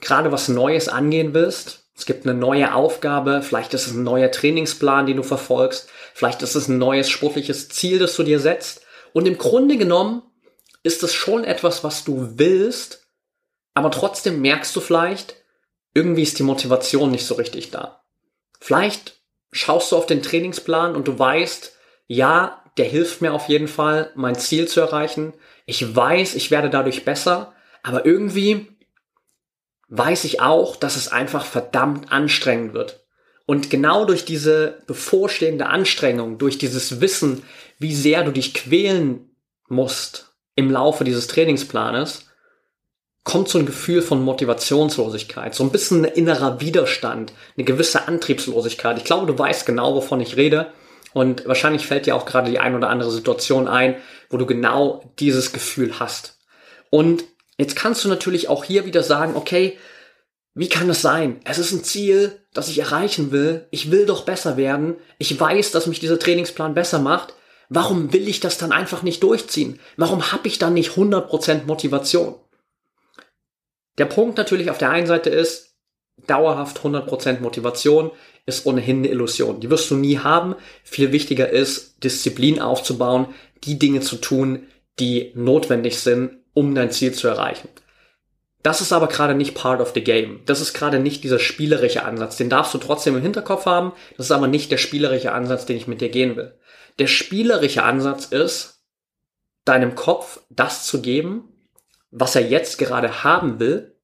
gerade 0.00 0.32
was 0.32 0.48
Neues 0.48 0.88
angehen 0.88 1.34
willst 1.34 1.85
Es 1.96 2.04
gibt 2.04 2.26
eine 2.26 2.38
neue 2.38 2.74
Aufgabe, 2.74 3.42
vielleicht 3.42 3.72
ist 3.72 3.86
es 3.86 3.94
ein 3.94 4.04
neuer 4.04 4.30
Trainingsplan, 4.30 5.06
den 5.06 5.16
du 5.16 5.22
verfolgst, 5.22 5.88
vielleicht 6.12 6.42
ist 6.42 6.54
es 6.54 6.68
ein 6.68 6.78
neues 6.78 7.08
sportliches 7.08 7.68
Ziel, 7.70 7.98
das 7.98 8.14
du 8.16 8.22
dir 8.22 8.38
setzt. 8.38 8.82
Und 9.14 9.26
im 9.26 9.38
Grunde 9.38 9.78
genommen 9.78 10.22
ist 10.82 11.02
es 11.02 11.14
schon 11.14 11.44
etwas, 11.44 11.84
was 11.84 12.04
du 12.04 12.38
willst, 12.38 13.06
aber 13.72 13.90
trotzdem 13.90 14.42
merkst 14.42 14.76
du 14.76 14.80
vielleicht, 14.80 15.36
irgendwie 15.94 16.22
ist 16.22 16.38
die 16.38 16.42
Motivation 16.42 17.10
nicht 17.10 17.26
so 17.26 17.34
richtig 17.34 17.70
da. 17.70 18.02
Vielleicht 18.60 19.16
schaust 19.52 19.90
du 19.90 19.96
auf 19.96 20.06
den 20.06 20.22
Trainingsplan 20.22 20.94
und 20.94 21.08
du 21.08 21.18
weißt, 21.18 21.76
ja, 22.06 22.62
der 22.76 22.84
hilft 22.84 23.22
mir 23.22 23.32
auf 23.32 23.48
jeden 23.48 23.68
Fall, 23.68 24.12
mein 24.14 24.34
Ziel 24.34 24.68
zu 24.68 24.80
erreichen. 24.80 25.32
Ich 25.64 25.96
weiß, 25.96 26.34
ich 26.34 26.50
werde 26.50 26.68
dadurch 26.68 27.06
besser, 27.06 27.54
aber 27.82 28.04
irgendwie 28.04 28.75
weiß 29.88 30.24
ich 30.24 30.40
auch, 30.40 30.76
dass 30.76 30.96
es 30.96 31.08
einfach 31.08 31.44
verdammt 31.44 32.10
anstrengend 32.10 32.74
wird. 32.74 33.04
Und 33.46 33.70
genau 33.70 34.04
durch 34.04 34.24
diese 34.24 34.82
bevorstehende 34.86 35.66
Anstrengung, 35.66 36.38
durch 36.38 36.58
dieses 36.58 37.00
Wissen, 37.00 37.44
wie 37.78 37.94
sehr 37.94 38.24
du 38.24 38.32
dich 38.32 38.54
quälen 38.54 39.30
musst 39.68 40.34
im 40.56 40.70
Laufe 40.70 41.04
dieses 41.04 41.28
Trainingsplanes, 41.28 42.26
kommt 43.22 43.48
so 43.48 43.58
ein 43.58 43.66
Gefühl 43.66 44.02
von 44.02 44.22
Motivationslosigkeit, 44.22 45.54
so 45.54 45.64
ein 45.64 45.70
bisschen 45.70 46.04
ein 46.04 46.12
innerer 46.12 46.60
Widerstand, 46.60 47.32
eine 47.56 47.64
gewisse 47.64 48.06
Antriebslosigkeit. 48.06 48.98
Ich 48.98 49.04
glaube, 49.04 49.26
du 49.26 49.38
weißt 49.38 49.66
genau, 49.66 49.94
wovon 49.94 50.20
ich 50.20 50.36
rede. 50.36 50.72
Und 51.12 51.46
wahrscheinlich 51.46 51.86
fällt 51.86 52.06
dir 52.06 52.14
auch 52.14 52.26
gerade 52.26 52.50
die 52.50 52.58
ein 52.58 52.74
oder 52.74 52.88
andere 52.88 53.10
Situation 53.10 53.68
ein, 53.68 53.96
wo 54.30 54.36
du 54.36 54.46
genau 54.46 55.12
dieses 55.18 55.52
Gefühl 55.52 55.98
hast. 55.98 56.38
Und 56.90 57.24
Jetzt 57.58 57.76
kannst 57.76 58.04
du 58.04 58.08
natürlich 58.08 58.48
auch 58.48 58.64
hier 58.64 58.84
wieder 58.84 59.02
sagen, 59.02 59.34
okay, 59.34 59.78
wie 60.54 60.68
kann 60.68 60.88
es 60.88 61.02
sein? 61.02 61.40
Es 61.44 61.58
ist 61.58 61.72
ein 61.72 61.84
Ziel, 61.84 62.40
das 62.54 62.68
ich 62.68 62.78
erreichen 62.78 63.30
will. 63.30 63.66
Ich 63.70 63.90
will 63.90 64.06
doch 64.06 64.24
besser 64.24 64.56
werden. 64.56 64.96
Ich 65.18 65.38
weiß, 65.38 65.70
dass 65.70 65.86
mich 65.86 66.00
dieser 66.00 66.18
Trainingsplan 66.18 66.74
besser 66.74 66.98
macht. 66.98 67.34
Warum 67.68 68.12
will 68.12 68.28
ich 68.28 68.40
das 68.40 68.56
dann 68.58 68.72
einfach 68.72 69.02
nicht 69.02 69.22
durchziehen? 69.22 69.80
Warum 69.96 70.32
habe 70.32 70.48
ich 70.48 70.58
dann 70.58 70.74
nicht 70.74 70.92
100% 70.92 71.64
Motivation? 71.66 72.36
Der 73.98 74.06
Punkt 74.06 74.38
natürlich 74.38 74.70
auf 74.70 74.78
der 74.78 74.90
einen 74.90 75.06
Seite 75.06 75.30
ist, 75.30 75.74
dauerhaft 76.26 76.78
100% 76.78 77.40
Motivation 77.40 78.10
ist 78.46 78.64
ohnehin 78.64 78.98
eine 78.98 79.08
Illusion. 79.08 79.60
Die 79.60 79.70
wirst 79.70 79.90
du 79.90 79.96
nie 79.96 80.18
haben. 80.18 80.54
Viel 80.84 81.12
wichtiger 81.12 81.50
ist, 81.50 82.02
Disziplin 82.04 82.60
aufzubauen, 82.60 83.26
die 83.64 83.78
Dinge 83.78 84.00
zu 84.00 84.16
tun, 84.16 84.66
die 84.98 85.32
notwendig 85.34 85.98
sind, 85.98 86.38
um 86.56 86.74
dein 86.74 86.90
Ziel 86.90 87.12
zu 87.12 87.28
erreichen. 87.28 87.68
Das 88.62 88.80
ist 88.80 88.92
aber 88.92 89.08
gerade 89.08 89.34
nicht 89.34 89.54
part 89.54 89.80
of 89.80 89.92
the 89.94 90.02
game. 90.02 90.40
Das 90.46 90.62
ist 90.62 90.72
gerade 90.72 90.98
nicht 90.98 91.22
dieser 91.22 91.38
spielerische 91.38 92.02
Ansatz. 92.02 92.36
Den 92.36 92.48
darfst 92.48 92.72
du 92.72 92.78
trotzdem 92.78 93.14
im 93.14 93.22
Hinterkopf 93.22 93.66
haben. 93.66 93.92
Das 94.16 94.26
ist 94.26 94.32
aber 94.32 94.48
nicht 94.48 94.72
der 94.72 94.78
spielerische 94.78 95.32
Ansatz, 95.32 95.66
den 95.66 95.76
ich 95.76 95.86
mit 95.86 96.00
dir 96.00 96.08
gehen 96.08 96.34
will. 96.34 96.58
Der 96.98 97.08
spielerische 97.08 97.82
Ansatz 97.82 98.24
ist, 98.24 98.80
deinem 99.66 99.94
Kopf 99.94 100.40
das 100.48 100.86
zu 100.86 101.02
geben, 101.02 101.44
was 102.10 102.34
er 102.34 102.48
jetzt 102.48 102.78
gerade 102.78 103.22
haben 103.22 103.60
will 103.60 103.94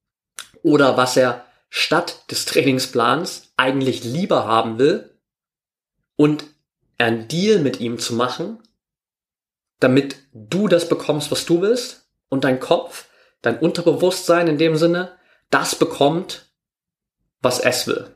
oder 0.61 0.95
was 0.95 1.17
er 1.17 1.45
statt 1.69 2.29
des 2.29 2.45
Trainingsplans 2.45 3.51
eigentlich 3.57 4.03
lieber 4.03 4.45
haben 4.45 4.77
will 4.77 5.09
und 6.15 6.45
einen 6.99 7.27
Deal 7.27 7.59
mit 7.59 7.79
ihm 7.79 7.97
zu 7.97 8.13
machen, 8.13 8.59
damit 9.79 10.17
du 10.33 10.67
das 10.67 10.87
bekommst, 10.87 11.31
was 11.31 11.45
du 11.45 11.61
willst 11.61 12.02
und 12.33 12.45
dein 12.45 12.59
Kopf, 12.59 13.05
dein 13.43 13.59
Unterbewusstsein 13.59 14.47
in 14.47 14.57
dem 14.57 14.75
Sinne, 14.75 15.11
das 15.51 15.75
bekommt, 15.75 16.51
was 17.43 17.59
es 17.59 17.85
will. 17.85 18.07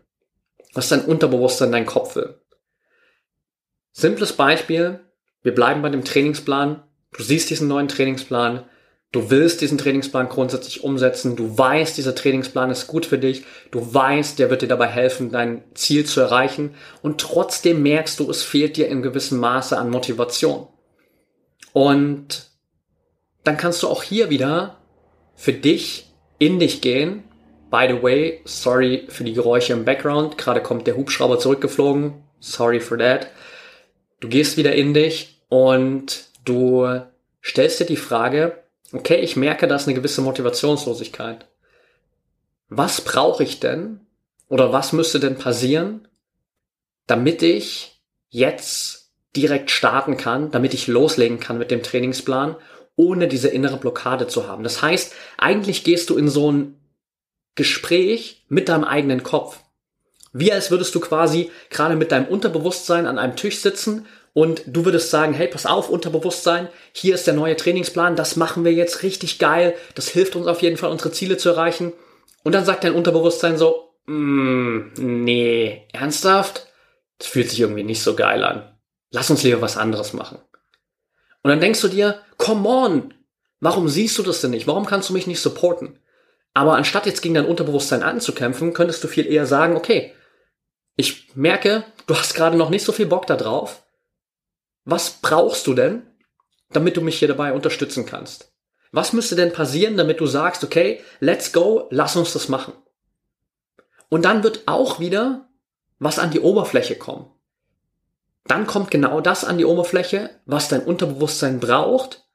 Was 0.73 0.89
dein 0.89 1.05
Unterbewusstsein, 1.05 1.71
dein 1.71 1.85
Kopf 1.85 2.15
will. 2.15 2.41
Simples 3.91 4.33
Beispiel, 4.33 5.01
wir 5.43 5.53
bleiben 5.53 5.83
bei 5.83 5.89
dem 5.89 6.03
Trainingsplan. 6.03 6.81
Du 7.11 7.21
siehst 7.21 7.51
diesen 7.51 7.67
neuen 7.67 7.87
Trainingsplan, 7.87 8.63
du 9.11 9.29
willst 9.29 9.61
diesen 9.61 9.77
Trainingsplan 9.77 10.29
grundsätzlich 10.29 10.83
umsetzen, 10.83 11.35
du 11.35 11.55
weißt, 11.55 11.95
dieser 11.95 12.15
Trainingsplan 12.15 12.71
ist 12.71 12.87
gut 12.87 13.05
für 13.05 13.19
dich, 13.19 13.45
du 13.69 13.93
weißt, 13.93 14.39
der 14.39 14.49
wird 14.49 14.63
dir 14.63 14.67
dabei 14.67 14.87
helfen, 14.87 15.31
dein 15.31 15.63
Ziel 15.75 16.07
zu 16.07 16.21
erreichen 16.21 16.73
und 17.03 17.21
trotzdem 17.21 17.83
merkst 17.83 18.19
du, 18.19 18.29
es 18.31 18.41
fehlt 18.41 18.77
dir 18.77 18.87
in 18.87 19.03
gewissem 19.03 19.39
Maße 19.39 19.77
an 19.77 19.91
Motivation. 19.91 20.67
Und 21.71 22.47
dann 23.47 23.57
kannst 23.57 23.81
du 23.81 23.87
auch 23.87 24.03
hier 24.03 24.29
wieder 24.29 24.77
für 25.35 25.53
dich 25.53 26.11
in 26.37 26.59
dich 26.59 26.81
gehen. 26.81 27.23
By 27.71 27.87
the 27.89 28.03
way, 28.03 28.41
sorry 28.45 29.07
für 29.09 29.23
die 29.23 29.33
Geräusche 29.33 29.73
im 29.73 29.85
Background. 29.85 30.37
Gerade 30.37 30.61
kommt 30.61 30.85
der 30.85 30.97
Hubschrauber 30.97 31.39
zurückgeflogen. 31.39 32.23
Sorry 32.39 32.79
for 32.79 32.97
that. 32.97 33.27
Du 34.19 34.27
gehst 34.27 34.57
wieder 34.57 34.73
in 34.75 34.93
dich 34.93 35.41
und 35.49 36.25
du 36.43 37.01
stellst 37.43 37.79
dir 37.79 37.85
die 37.85 37.97
Frage, 37.97 38.63
okay, 38.91 39.17
ich 39.17 39.35
merke, 39.35 39.67
da 39.67 39.75
ist 39.75 39.87
eine 39.87 39.95
gewisse 39.95 40.21
Motivationslosigkeit. 40.21 41.47
Was 42.69 43.01
brauche 43.01 43.43
ich 43.43 43.59
denn 43.59 44.01
oder 44.49 44.73
was 44.73 44.91
müsste 44.91 45.19
denn 45.19 45.37
passieren, 45.37 46.07
damit 47.05 47.41
ich 47.43 48.01
jetzt 48.29 49.11
direkt 49.35 49.71
starten 49.71 50.17
kann, 50.17 50.51
damit 50.51 50.73
ich 50.73 50.87
loslegen 50.87 51.39
kann 51.39 51.57
mit 51.57 51.71
dem 51.71 51.83
Trainingsplan 51.83 52.55
ohne 52.97 53.29
diese 53.29 53.47
innere 53.47 53.77
Blockade 53.77 54.27
zu 54.27 54.47
haben. 54.47 54.63
Das 54.63 54.81
heißt, 54.81 55.13
eigentlich 55.37 55.85
gehst 55.85 56.09
du 56.09 56.17
in 56.17 56.27
so 56.27 56.51
ein 56.51 56.75
Gespräch 57.55 58.43
mit 58.49 58.67
deinem 58.67 58.83
eigenen 58.83 59.23
Kopf. 59.23 59.59
Wie 60.33 60.51
als 60.51 60.69
würdest 60.71 60.93
du 60.93 60.99
quasi 60.99 61.49
gerade 61.69 61.95
mit 61.95 62.11
deinem 62.11 62.27
Unterbewusstsein 62.27 63.07
an 63.07 63.17
einem 63.17 63.35
Tisch 63.35 63.59
sitzen 63.59 64.05
und 64.33 64.63
du 64.67 64.83
würdest 64.83 65.09
sagen, 65.09 65.33
hey, 65.33 65.47
pass 65.47 65.65
auf, 65.65 65.89
Unterbewusstsein, 65.89 66.67
hier 66.91 67.15
ist 67.15 67.27
der 67.27 67.33
neue 67.33 67.55
Trainingsplan, 67.55 68.15
das 68.15 68.35
machen 68.35 68.65
wir 68.65 68.73
jetzt 68.73 69.03
richtig 69.03 69.39
geil, 69.39 69.75
das 69.95 70.09
hilft 70.09 70.35
uns 70.35 70.47
auf 70.47 70.61
jeden 70.61 70.77
Fall, 70.77 70.91
unsere 70.91 71.11
Ziele 71.11 71.37
zu 71.37 71.49
erreichen. 71.49 71.93
Und 72.43 72.53
dann 72.53 72.65
sagt 72.65 72.83
dein 72.83 72.93
Unterbewusstsein 72.93 73.57
so, 73.57 73.93
mm, 74.05 74.93
nee, 74.97 75.87
ernsthaft? 75.93 76.67
Das 77.17 77.27
fühlt 77.27 77.49
sich 77.49 77.59
irgendwie 77.59 77.83
nicht 77.83 78.01
so 78.01 78.15
geil 78.15 78.43
an. 78.43 78.77
Lass 79.11 79.29
uns 79.29 79.43
lieber 79.43 79.61
was 79.61 79.77
anderes 79.77 80.13
machen. 80.13 80.37
Und 81.41 81.49
dann 81.49 81.61
denkst 81.61 81.81
du 81.81 81.87
dir, 81.87 82.21
come 82.37 82.67
on, 82.67 83.13
warum 83.59 83.87
siehst 83.87 84.17
du 84.17 84.23
das 84.23 84.41
denn 84.41 84.51
nicht? 84.51 84.67
Warum 84.67 84.85
kannst 84.85 85.09
du 85.09 85.13
mich 85.13 85.27
nicht 85.27 85.39
supporten? 85.39 85.99
Aber 86.53 86.75
anstatt 86.75 87.05
jetzt 87.05 87.21
gegen 87.21 87.35
dein 87.35 87.45
Unterbewusstsein 87.45 88.03
anzukämpfen, 88.03 88.73
könntest 88.73 89.03
du 89.03 89.07
viel 89.07 89.25
eher 89.27 89.45
sagen, 89.45 89.75
okay, 89.75 90.13
ich 90.95 91.35
merke, 91.35 91.83
du 92.07 92.15
hast 92.15 92.33
gerade 92.33 92.57
noch 92.57 92.69
nicht 92.69 92.83
so 92.83 92.91
viel 92.91 93.05
Bock 93.05 93.27
da 93.27 93.35
drauf. 93.35 93.83
Was 94.85 95.19
brauchst 95.21 95.67
du 95.67 95.73
denn, 95.73 96.07
damit 96.71 96.97
du 96.97 97.01
mich 97.01 97.19
hier 97.19 97.27
dabei 97.27 97.53
unterstützen 97.53 98.05
kannst? 98.05 98.53
Was 98.91 99.13
müsste 99.13 99.35
denn 99.35 99.53
passieren, 99.53 99.97
damit 99.97 100.19
du 100.19 100.25
sagst, 100.25 100.63
okay, 100.63 101.01
let's 101.19 101.53
go, 101.53 101.87
lass 101.91 102.15
uns 102.15 102.33
das 102.33 102.47
machen? 102.47 102.73
Und 104.09 104.25
dann 104.25 104.43
wird 104.43 104.67
auch 104.67 104.99
wieder 104.99 105.49
was 105.99 106.19
an 106.19 106.31
die 106.31 106.39
Oberfläche 106.39 106.95
kommen 106.95 107.31
dann 108.47 108.65
kommt 108.65 108.91
genau 108.91 109.21
das 109.21 109.43
an 109.43 109.57
die 109.57 109.65
Oberfläche, 109.65 110.29
was 110.45 110.69
dein 110.69 110.83
Unterbewusstsein 110.83 111.59
braucht, 111.59 112.26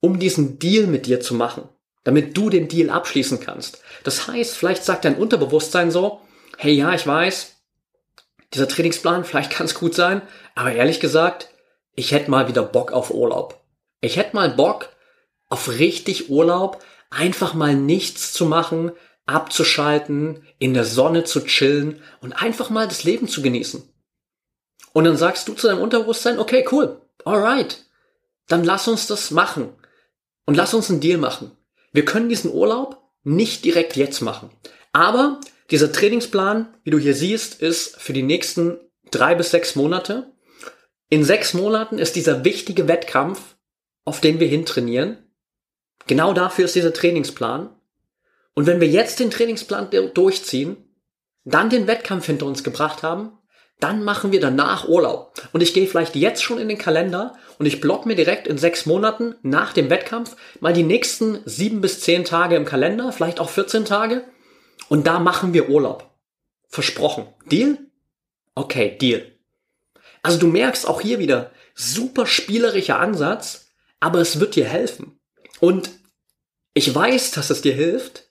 um 0.00 0.18
diesen 0.18 0.58
Deal 0.58 0.86
mit 0.86 1.06
dir 1.06 1.20
zu 1.20 1.34
machen, 1.34 1.68
damit 2.04 2.36
du 2.36 2.50
den 2.50 2.68
Deal 2.68 2.90
abschließen 2.90 3.40
kannst. 3.40 3.82
Das 4.04 4.26
heißt, 4.26 4.56
vielleicht 4.56 4.84
sagt 4.84 5.04
dein 5.04 5.16
Unterbewusstsein 5.16 5.90
so, 5.90 6.20
hey 6.56 6.72
ja, 6.72 6.94
ich 6.94 7.06
weiß, 7.06 7.56
dieser 8.54 8.68
Trainingsplan, 8.68 9.24
vielleicht 9.24 9.50
kann 9.52 9.66
es 9.66 9.74
gut 9.74 9.94
sein, 9.94 10.22
aber 10.54 10.72
ehrlich 10.72 11.00
gesagt, 11.00 11.50
ich 11.94 12.12
hätte 12.12 12.30
mal 12.30 12.48
wieder 12.48 12.62
Bock 12.62 12.92
auf 12.92 13.10
Urlaub. 13.10 13.60
Ich 14.00 14.16
hätte 14.16 14.34
mal 14.34 14.50
Bock 14.50 14.88
auf 15.48 15.68
richtig 15.68 16.30
Urlaub, 16.30 16.82
einfach 17.10 17.54
mal 17.54 17.74
nichts 17.74 18.32
zu 18.32 18.46
machen, 18.46 18.92
abzuschalten, 19.26 20.46
in 20.58 20.74
der 20.74 20.84
Sonne 20.84 21.24
zu 21.24 21.44
chillen 21.44 22.02
und 22.20 22.32
einfach 22.32 22.70
mal 22.70 22.88
das 22.88 23.04
Leben 23.04 23.28
zu 23.28 23.42
genießen. 23.42 23.82
Und 24.92 25.04
dann 25.04 25.16
sagst 25.16 25.46
du 25.46 25.54
zu 25.54 25.68
deinem 25.68 25.82
Unterbewusstsein, 25.82 26.38
okay, 26.38 26.66
cool, 26.72 27.00
alright, 27.24 27.84
dann 28.48 28.64
lass 28.64 28.88
uns 28.88 29.06
das 29.06 29.30
machen. 29.30 29.72
Und 30.50 30.56
lass 30.56 30.74
uns 30.74 30.90
einen 30.90 30.98
Deal 30.98 31.16
machen. 31.16 31.52
Wir 31.92 32.04
können 32.04 32.28
diesen 32.28 32.52
Urlaub 32.52 33.08
nicht 33.22 33.64
direkt 33.64 33.94
jetzt 33.94 34.20
machen. 34.20 34.50
Aber 34.90 35.38
dieser 35.70 35.92
Trainingsplan, 35.92 36.74
wie 36.82 36.90
du 36.90 36.98
hier 36.98 37.14
siehst, 37.14 37.62
ist 37.62 37.94
für 38.00 38.12
die 38.12 38.24
nächsten 38.24 38.76
drei 39.12 39.36
bis 39.36 39.52
sechs 39.52 39.76
Monate. 39.76 40.32
In 41.08 41.22
sechs 41.22 41.54
Monaten 41.54 42.00
ist 42.00 42.16
dieser 42.16 42.44
wichtige 42.44 42.88
Wettkampf, 42.88 43.54
auf 44.04 44.20
den 44.20 44.40
wir 44.40 44.48
hintrainieren. 44.48 45.18
Genau 46.08 46.32
dafür 46.32 46.64
ist 46.64 46.74
dieser 46.74 46.92
Trainingsplan. 46.92 47.70
Und 48.54 48.66
wenn 48.66 48.80
wir 48.80 48.88
jetzt 48.88 49.20
den 49.20 49.30
Trainingsplan 49.30 49.88
durchziehen, 50.14 50.78
dann 51.44 51.70
den 51.70 51.86
Wettkampf 51.86 52.26
hinter 52.26 52.46
uns 52.46 52.64
gebracht 52.64 53.04
haben, 53.04 53.38
dann 53.80 54.04
machen 54.04 54.32
wir 54.32 54.40
danach 54.40 54.86
Urlaub. 54.88 55.32
Und 55.52 55.62
ich 55.62 55.74
gehe 55.74 55.86
vielleicht 55.86 56.14
jetzt 56.14 56.42
schon 56.42 56.58
in 56.58 56.68
den 56.68 56.78
Kalender 56.78 57.34
und 57.58 57.66
ich 57.66 57.80
block 57.80 58.06
mir 58.06 58.14
direkt 58.14 58.46
in 58.46 58.58
sechs 58.58 58.86
Monaten 58.86 59.34
nach 59.42 59.72
dem 59.72 59.90
Wettkampf 59.90 60.36
mal 60.60 60.72
die 60.72 60.82
nächsten 60.82 61.40
sieben 61.46 61.80
bis 61.80 62.00
zehn 62.00 62.24
Tage 62.24 62.56
im 62.56 62.64
Kalender, 62.64 63.12
vielleicht 63.12 63.40
auch 63.40 63.50
14 63.50 63.84
Tage. 63.84 64.24
Und 64.88 65.06
da 65.06 65.18
machen 65.18 65.54
wir 65.54 65.68
Urlaub. 65.68 66.10
Versprochen. 66.68 67.26
Deal? 67.50 67.78
Okay, 68.54 68.96
Deal. 69.00 69.32
Also 70.22 70.38
du 70.38 70.46
merkst 70.46 70.86
auch 70.86 71.00
hier 71.00 71.18
wieder, 71.18 71.50
super 71.74 72.26
spielerischer 72.26 73.00
Ansatz, 73.00 73.70
aber 74.00 74.20
es 74.20 74.40
wird 74.40 74.56
dir 74.56 74.66
helfen. 74.66 75.18
Und 75.60 75.90
ich 76.74 76.94
weiß, 76.94 77.32
dass 77.32 77.50
es 77.50 77.62
dir 77.62 77.74
hilft, 77.74 78.29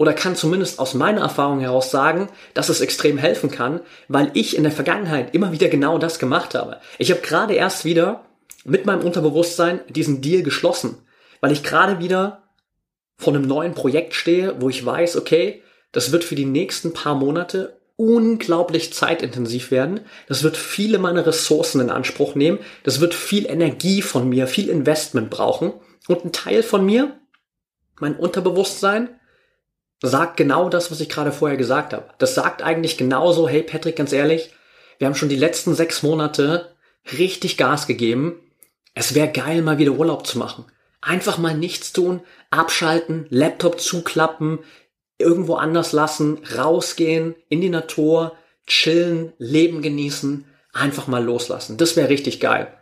oder 0.00 0.14
kann 0.14 0.34
zumindest 0.34 0.78
aus 0.78 0.94
meiner 0.94 1.20
Erfahrung 1.20 1.60
heraus 1.60 1.90
sagen, 1.90 2.30
dass 2.54 2.70
es 2.70 2.80
extrem 2.80 3.18
helfen 3.18 3.50
kann, 3.50 3.80
weil 4.08 4.30
ich 4.32 4.56
in 4.56 4.62
der 4.62 4.72
Vergangenheit 4.72 5.34
immer 5.34 5.52
wieder 5.52 5.68
genau 5.68 5.98
das 5.98 6.18
gemacht 6.18 6.54
habe. 6.54 6.80
Ich 6.96 7.10
habe 7.10 7.20
gerade 7.20 7.52
erst 7.52 7.84
wieder 7.84 8.24
mit 8.64 8.86
meinem 8.86 9.04
Unterbewusstsein 9.04 9.80
diesen 9.90 10.22
Deal 10.22 10.42
geschlossen, 10.42 10.96
weil 11.42 11.52
ich 11.52 11.62
gerade 11.62 11.98
wieder 11.98 12.44
vor 13.18 13.34
einem 13.34 13.46
neuen 13.46 13.74
Projekt 13.74 14.14
stehe, 14.14 14.56
wo 14.58 14.70
ich 14.70 14.86
weiß, 14.86 15.18
okay, 15.18 15.62
das 15.92 16.12
wird 16.12 16.24
für 16.24 16.34
die 16.34 16.46
nächsten 16.46 16.94
paar 16.94 17.14
Monate 17.14 17.78
unglaublich 17.96 18.94
zeitintensiv 18.94 19.70
werden. 19.70 20.00
Das 20.28 20.42
wird 20.42 20.56
viele 20.56 20.96
meiner 20.98 21.26
Ressourcen 21.26 21.78
in 21.82 21.90
Anspruch 21.90 22.34
nehmen. 22.34 22.60
Das 22.84 23.00
wird 23.00 23.12
viel 23.12 23.44
Energie 23.44 24.00
von 24.00 24.30
mir, 24.30 24.46
viel 24.46 24.70
Investment 24.70 25.28
brauchen. 25.28 25.74
Und 26.08 26.24
ein 26.24 26.32
Teil 26.32 26.62
von 26.62 26.86
mir, 26.86 27.18
mein 28.00 28.16
Unterbewusstsein, 28.16 29.19
sagt 30.02 30.36
genau 30.36 30.68
das, 30.68 30.90
was 30.90 31.00
ich 31.00 31.08
gerade 31.08 31.32
vorher 31.32 31.58
gesagt 31.58 31.92
habe. 31.92 32.08
Das 32.18 32.34
sagt 32.34 32.62
eigentlich 32.62 32.96
genauso, 32.96 33.48
hey 33.48 33.62
Patrick, 33.62 33.96
ganz 33.96 34.12
ehrlich, 34.12 34.50
wir 34.98 35.06
haben 35.06 35.14
schon 35.14 35.28
die 35.28 35.36
letzten 35.36 35.74
sechs 35.74 36.02
Monate 36.02 36.74
richtig 37.18 37.56
Gas 37.56 37.86
gegeben. 37.86 38.40
Es 38.94 39.14
wäre 39.14 39.28
geil, 39.28 39.62
mal 39.62 39.78
wieder 39.78 39.92
Urlaub 39.92 40.26
zu 40.26 40.38
machen. 40.38 40.64
Einfach 41.00 41.38
mal 41.38 41.56
nichts 41.56 41.92
tun, 41.92 42.20
abschalten, 42.50 43.26
Laptop 43.30 43.80
zuklappen, 43.80 44.58
irgendwo 45.18 45.54
anders 45.54 45.92
lassen, 45.92 46.40
rausgehen, 46.56 47.34
in 47.48 47.60
die 47.60 47.70
Natur, 47.70 48.36
chillen, 48.66 49.32
Leben 49.38 49.82
genießen, 49.82 50.46
einfach 50.72 51.06
mal 51.06 51.24
loslassen. 51.24 51.76
Das 51.76 51.96
wäre 51.96 52.08
richtig 52.08 52.40
geil. 52.40 52.72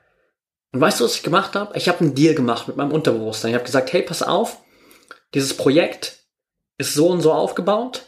Und 0.72 0.80
weißt 0.80 1.00
du, 1.00 1.04
was 1.04 1.14
ich 1.14 1.22
gemacht 1.22 1.54
habe? 1.54 1.76
Ich 1.76 1.88
habe 1.88 2.00
einen 2.00 2.14
Deal 2.14 2.34
gemacht 2.34 2.68
mit 2.68 2.76
meinem 2.76 2.92
Unterbewusstsein. 2.92 3.50
Ich 3.50 3.54
habe 3.54 3.64
gesagt, 3.64 3.92
hey, 3.92 4.02
pass 4.02 4.22
auf, 4.22 4.58
dieses 5.34 5.56
Projekt 5.56 6.17
ist 6.78 6.94
so 6.94 7.08
und 7.08 7.20
so 7.20 7.32
aufgebaut. 7.32 8.06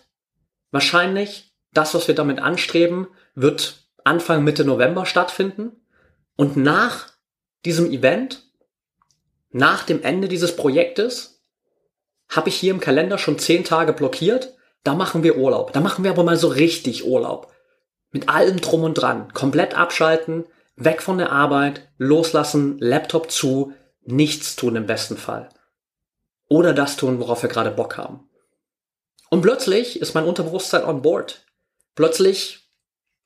Wahrscheinlich 0.70 1.52
das, 1.72 1.94
was 1.94 2.08
wir 2.08 2.14
damit 2.14 2.38
anstreben, 2.38 3.08
wird 3.34 3.84
Anfang 4.04 4.44
Mitte 4.44 4.64
November 4.64 5.04
stattfinden. 5.04 5.72
Und 6.36 6.56
nach 6.56 7.08
diesem 7.64 7.90
Event, 7.90 8.44
nach 9.50 9.84
dem 9.84 10.02
Ende 10.02 10.28
dieses 10.28 10.56
Projektes, 10.56 11.42
habe 12.28 12.48
ich 12.48 12.54
hier 12.54 12.72
im 12.72 12.80
Kalender 12.80 13.18
schon 13.18 13.38
zehn 13.38 13.64
Tage 13.64 13.92
blockiert. 13.92 14.54
Da 14.84 14.94
machen 14.94 15.22
wir 15.22 15.36
Urlaub. 15.36 15.72
Da 15.72 15.80
machen 15.80 16.04
wir 16.04 16.12
aber 16.12 16.22
mal 16.22 16.36
so 16.36 16.48
richtig 16.48 17.04
Urlaub. 17.04 17.52
Mit 18.12 18.28
allem 18.28 18.60
drum 18.60 18.84
und 18.84 18.94
dran. 18.94 19.32
Komplett 19.32 19.76
abschalten, 19.76 20.46
weg 20.76 21.02
von 21.02 21.18
der 21.18 21.32
Arbeit, 21.32 21.88
loslassen, 21.98 22.78
Laptop 22.78 23.30
zu, 23.30 23.74
nichts 24.02 24.56
tun 24.56 24.76
im 24.76 24.86
besten 24.86 25.16
Fall. 25.16 25.48
Oder 26.48 26.72
das 26.72 26.96
tun, 26.96 27.20
worauf 27.20 27.42
wir 27.42 27.50
gerade 27.50 27.70
Bock 27.70 27.96
haben. 27.96 28.29
Und 29.30 29.42
plötzlich 29.42 30.00
ist 30.00 30.14
mein 30.14 30.24
Unterbewusstsein 30.24 30.84
on 30.84 31.02
board. 31.02 31.46
Plötzlich 31.94 32.68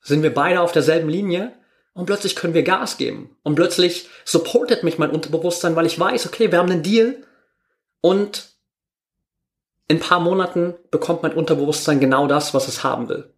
sind 0.01 0.23
wir 0.23 0.33
beide 0.33 0.61
auf 0.61 0.71
derselben 0.71 1.09
Linie 1.09 1.53
und 1.93 2.05
plötzlich 2.05 2.35
können 2.35 2.53
wir 2.53 2.63
Gas 2.63 2.97
geben. 2.97 3.35
Und 3.43 3.55
plötzlich 3.55 4.07
supportet 4.23 4.83
mich 4.83 4.97
mein 4.97 5.09
Unterbewusstsein, 5.09 5.75
weil 5.75 5.87
ich 5.87 5.99
weiß, 5.99 6.27
okay, 6.27 6.51
wir 6.51 6.59
haben 6.59 6.71
einen 6.71 6.83
Deal 6.83 7.23
und 8.01 8.55
in 9.87 9.97
ein 9.97 10.01
paar 10.01 10.19
Monaten 10.19 10.75
bekommt 10.91 11.23
mein 11.23 11.33
Unterbewusstsein 11.33 11.99
genau 11.99 12.27
das, 12.27 12.53
was 12.53 12.67
es 12.67 12.83
haben 12.83 13.09
will. 13.09 13.33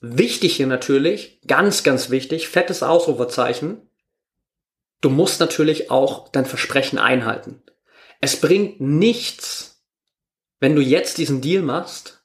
Wichtig 0.00 0.56
hier 0.56 0.66
natürlich, 0.66 1.40
ganz, 1.46 1.82
ganz 1.82 2.10
wichtig, 2.10 2.48
fettes 2.48 2.82
Ausrufezeichen. 2.82 3.88
Du 5.00 5.10
musst 5.10 5.40
natürlich 5.40 5.90
auch 5.90 6.28
dein 6.28 6.46
Versprechen 6.46 6.98
einhalten. 6.98 7.62
Es 8.20 8.40
bringt 8.40 8.80
nichts, 8.80 9.73
wenn 10.64 10.76
du 10.76 10.80
jetzt 10.80 11.18
diesen 11.18 11.42
Deal 11.42 11.60
machst 11.60 12.24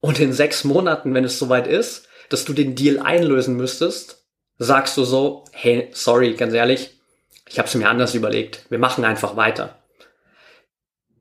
und 0.00 0.18
in 0.20 0.32
sechs 0.32 0.64
Monaten, 0.64 1.12
wenn 1.12 1.24
es 1.24 1.38
soweit 1.38 1.66
ist, 1.66 2.08
dass 2.30 2.46
du 2.46 2.54
den 2.54 2.74
Deal 2.74 2.98
einlösen 2.98 3.58
müsstest, 3.58 4.26
sagst 4.56 4.96
du 4.96 5.04
so, 5.04 5.44
hey, 5.52 5.90
sorry, 5.92 6.32
ganz 6.32 6.54
ehrlich, 6.54 6.98
ich 7.46 7.58
habe 7.58 7.68
es 7.68 7.74
mir 7.74 7.90
anders 7.90 8.14
überlegt. 8.14 8.64
Wir 8.70 8.78
machen 8.78 9.04
einfach 9.04 9.36
weiter. 9.36 9.82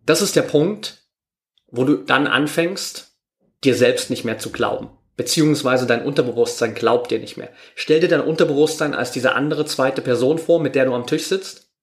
Das 0.05 0.21
ist 0.21 0.37
der 0.37 0.43
Punkt, 0.43 1.01
wo 1.67 1.83
du 1.83 1.97
dann 1.97 2.27
anfängst, 2.27 3.11
dir 3.65 3.75
selbst 3.75 4.09
nicht 4.09 4.23
mehr 4.23 4.39
zu 4.39 4.49
glauben. 4.49 4.89
Beziehungsweise 5.17 5.85
dein 5.85 6.05
Unterbewusstsein 6.05 6.75
glaubt 6.75 7.11
dir 7.11 7.19
nicht 7.19 7.35
mehr. 7.35 7.49
Stell 7.75 7.99
dir 7.99 8.07
dein 8.07 8.21
Unterbewusstsein 8.21 8.93
als 8.93 9.11
diese 9.11 9.35
andere 9.35 9.65
zweite 9.65 10.01
Person 10.01 10.37
vor, 10.37 10.61
mit 10.61 10.75
der 10.75 10.85
du 10.85 10.93
am 10.93 11.07
Tisch 11.07 11.25
sitzt. 11.25 11.73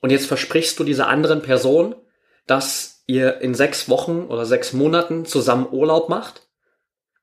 Und 0.00 0.10
jetzt 0.10 0.26
versprichst 0.26 0.80
du 0.80 0.82
dieser 0.82 1.06
anderen 1.06 1.42
Person, 1.42 1.94
dass 2.48 2.93
ihr 3.06 3.40
in 3.40 3.54
sechs 3.54 3.88
Wochen 3.88 4.26
oder 4.26 4.46
sechs 4.46 4.72
Monaten 4.72 5.24
zusammen 5.24 5.68
Urlaub 5.70 6.08
macht 6.08 6.48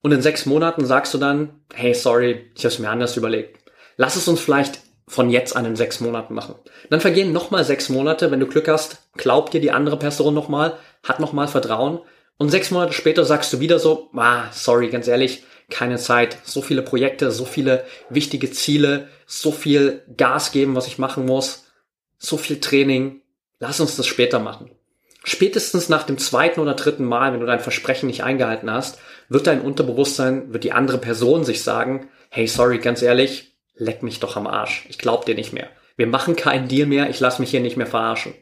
und 0.02 0.12
in 0.12 0.22
sechs 0.22 0.46
Monaten 0.46 0.86
sagst 0.86 1.14
du 1.14 1.18
dann, 1.18 1.62
hey, 1.74 1.94
sorry, 1.94 2.52
ich 2.56 2.64
habe 2.64 2.74
es 2.74 2.80
mir 2.80 2.90
anders 2.90 3.18
überlegt. 3.18 3.60
Lass 3.98 4.16
es 4.16 4.28
uns 4.28 4.40
vielleicht 4.40 4.80
von 5.08 5.30
jetzt 5.30 5.56
an 5.56 5.66
in 5.66 5.76
sechs 5.76 6.00
Monaten 6.00 6.34
machen. 6.34 6.56
Dann 6.90 7.02
vergehen 7.02 7.34
nochmal 7.34 7.66
sechs 7.66 7.90
Monate, 7.90 8.32
wenn 8.32 8.40
du 8.40 8.48
Glück 8.48 8.68
hast, 8.68 9.10
glaubt 9.18 9.54
dir 9.54 9.62
die 9.62 9.72
andere 9.72 9.98
Person 9.98 10.34
nochmal, 10.34 10.78
hat 11.04 11.20
nochmal 11.20 11.48
Vertrauen 11.48 12.00
und 12.38 12.50
sechs 12.50 12.72
Monate 12.72 12.94
später 12.94 13.26
sagst 13.26 13.52
du 13.54 13.60
wieder 13.60 13.78
so, 13.78 14.10
ah, 14.16 14.46
sorry, 14.52 14.90
ganz 14.90 15.08
ehrlich, 15.08 15.44
keine 15.70 15.98
Zeit, 15.98 16.38
so 16.44 16.62
viele 16.62 16.82
Projekte, 16.82 17.32
so 17.32 17.46
viele 17.46 17.86
wichtige 18.10 18.52
Ziele, 18.52 19.10
so 19.26 19.52
viel 19.52 20.04
Gas 20.18 20.52
geben, 20.52 20.76
was 20.76 20.88
ich 20.88 20.98
machen 20.98 21.26
muss, 21.26 21.66
so 22.18 22.38
viel 22.38 22.60
Training, 22.60 23.22
lass 23.60 23.80
uns 23.80 23.96
das 23.96 24.08
später 24.08 24.40
machen. 24.40 24.72
Spätestens 25.24 25.88
nach 25.88 26.04
dem 26.04 26.18
zweiten 26.18 26.60
oder 26.60 26.74
dritten 26.74 27.06
Mal, 27.06 27.32
wenn 27.32 27.40
du 27.40 27.46
dein 27.46 27.60
Versprechen 27.60 28.08
nicht 28.08 28.24
eingehalten 28.24 28.72
hast, 28.72 29.00
wird 29.30 29.46
dein 29.46 29.62
Unterbewusstsein, 29.62 30.52
wird 30.52 30.64
die 30.64 30.72
andere 30.72 30.98
Person 30.98 31.44
sich 31.44 31.64
sagen, 31.64 32.10
hey, 32.30 32.48
sorry, 32.48 32.80
ganz 32.80 33.02
ehrlich, 33.02 33.56
leck 33.76 34.02
mich 34.02 34.20
doch 34.20 34.36
am 34.36 34.48
Arsch. 34.48 34.86
Ich 34.90 34.98
glaub 34.98 35.26
dir 35.26 35.36
nicht 35.36 35.54
mehr. 35.54 35.70
Wir 35.96 36.08
machen 36.08 36.36
keinen 36.36 36.68
Deal 36.68 36.88
mehr, 36.88 37.10
ich 37.10 37.20
lass 37.20 37.38
mich 37.38 37.52
hier 37.52 37.60
nicht 37.60 37.78
mehr 37.78 37.88
verarschen. 37.88 38.34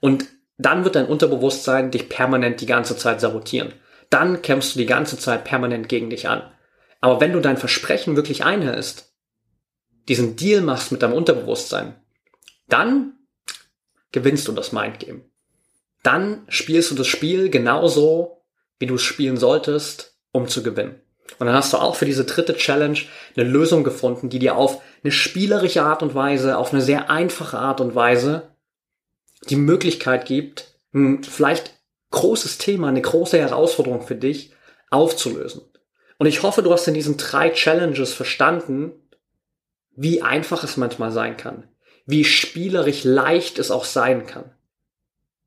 Und 0.00 0.26
dann 0.56 0.84
wird 0.84 0.94
dein 0.94 1.06
Unterbewusstsein 1.06 1.90
dich 1.90 2.08
permanent 2.08 2.60
die 2.60 2.66
ganze 2.66 2.96
Zeit 2.96 3.20
sabotieren. 3.20 3.72
Dann 4.08 4.40
kämpfst 4.40 4.74
du 4.74 4.78
die 4.78 4.86
ganze 4.86 5.18
Zeit 5.18 5.44
permanent 5.44 5.88
gegen 5.88 6.10
dich 6.10 6.28
an. 6.28 6.42
Aber 7.00 7.20
wenn 7.20 7.32
du 7.32 7.40
dein 7.40 7.56
Versprechen 7.56 8.16
wirklich 8.16 8.44
einhältst, 8.44 9.12
diesen 10.08 10.36
Deal 10.36 10.62
machst 10.62 10.92
mit 10.92 11.02
deinem 11.02 11.12
Unterbewusstsein, 11.12 11.96
dann 12.68 13.14
gewinnst 14.12 14.48
du 14.48 14.52
das 14.52 14.72
Mindgame 14.72 15.27
dann 16.02 16.44
spielst 16.48 16.90
du 16.90 16.94
das 16.94 17.06
Spiel 17.06 17.50
genauso, 17.50 18.42
wie 18.78 18.86
du 18.86 18.94
es 18.94 19.02
spielen 19.02 19.36
solltest, 19.36 20.16
um 20.32 20.48
zu 20.48 20.62
gewinnen. 20.62 21.00
Und 21.38 21.46
dann 21.46 21.54
hast 21.54 21.72
du 21.72 21.76
auch 21.76 21.96
für 21.96 22.06
diese 22.06 22.24
dritte 22.24 22.56
Challenge 22.56 22.98
eine 23.36 23.48
Lösung 23.48 23.84
gefunden, 23.84 24.28
die 24.28 24.38
dir 24.38 24.56
auf 24.56 24.80
eine 25.02 25.12
spielerische 25.12 25.82
Art 25.82 26.02
und 26.02 26.14
Weise, 26.14 26.56
auf 26.56 26.72
eine 26.72 26.82
sehr 26.82 27.10
einfache 27.10 27.58
Art 27.58 27.80
und 27.80 27.94
Weise 27.94 28.54
die 29.48 29.56
Möglichkeit 29.56 30.26
gibt, 30.26 30.78
ein 30.92 31.22
vielleicht 31.22 31.74
großes 32.10 32.58
Thema, 32.58 32.88
eine 32.88 33.02
große 33.02 33.38
Herausforderung 33.38 34.02
für 34.02 34.16
dich 34.16 34.52
aufzulösen. 34.90 35.62
Und 36.18 36.26
ich 36.26 36.42
hoffe, 36.42 36.62
du 36.62 36.72
hast 36.72 36.88
in 36.88 36.94
diesen 36.94 37.16
drei 37.16 37.50
Challenges 37.50 38.12
verstanden, 38.12 38.92
wie 39.94 40.22
einfach 40.22 40.64
es 40.64 40.76
manchmal 40.76 41.12
sein 41.12 41.36
kann, 41.36 41.68
wie 42.06 42.24
spielerisch 42.24 43.04
leicht 43.04 43.58
es 43.58 43.70
auch 43.70 43.84
sein 43.84 44.26
kann. 44.26 44.50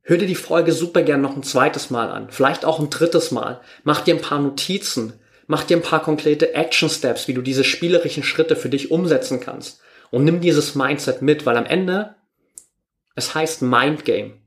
Hör 0.04 0.18
dir 0.18 0.28
die 0.28 0.36
Folge 0.36 0.72
super 0.72 1.04
gern 1.04 1.22
noch 1.22 1.36
ein 1.36 1.44
zweites 1.44 1.90
Mal 1.90 2.10
an, 2.10 2.32
vielleicht 2.32 2.66
auch 2.66 2.80
ein 2.80 2.90
drittes 2.90 3.32
Mal. 3.32 3.62
Mach 3.84 4.02
dir 4.02 4.16
ein 4.16 4.22
paar 4.22 4.40
Notizen, 4.40 5.14
mach 5.48 5.64
dir 5.64 5.78
ein 5.78 5.84
paar 5.84 6.02
konkrete 6.02 6.54
Action 6.56 6.90
Steps, 6.90 7.28
wie 7.28 7.34
du 7.34 7.42
diese 7.42 7.64
spielerischen 7.64 8.24
Schritte 8.24 8.56
für 8.56 8.70
dich 8.70 8.90
umsetzen 8.90 9.40
kannst. 9.40 9.80
Und 10.10 10.26
nimm 10.26 10.42
dieses 10.42 10.76
Mindset 10.76 11.22
mit, 11.22 11.46
weil 11.46 11.56
am 11.56 11.66
Ende, 11.66 12.16
es 13.16 13.36
heißt 13.36 13.62
Mind 13.62 14.04
Game. 14.04 14.42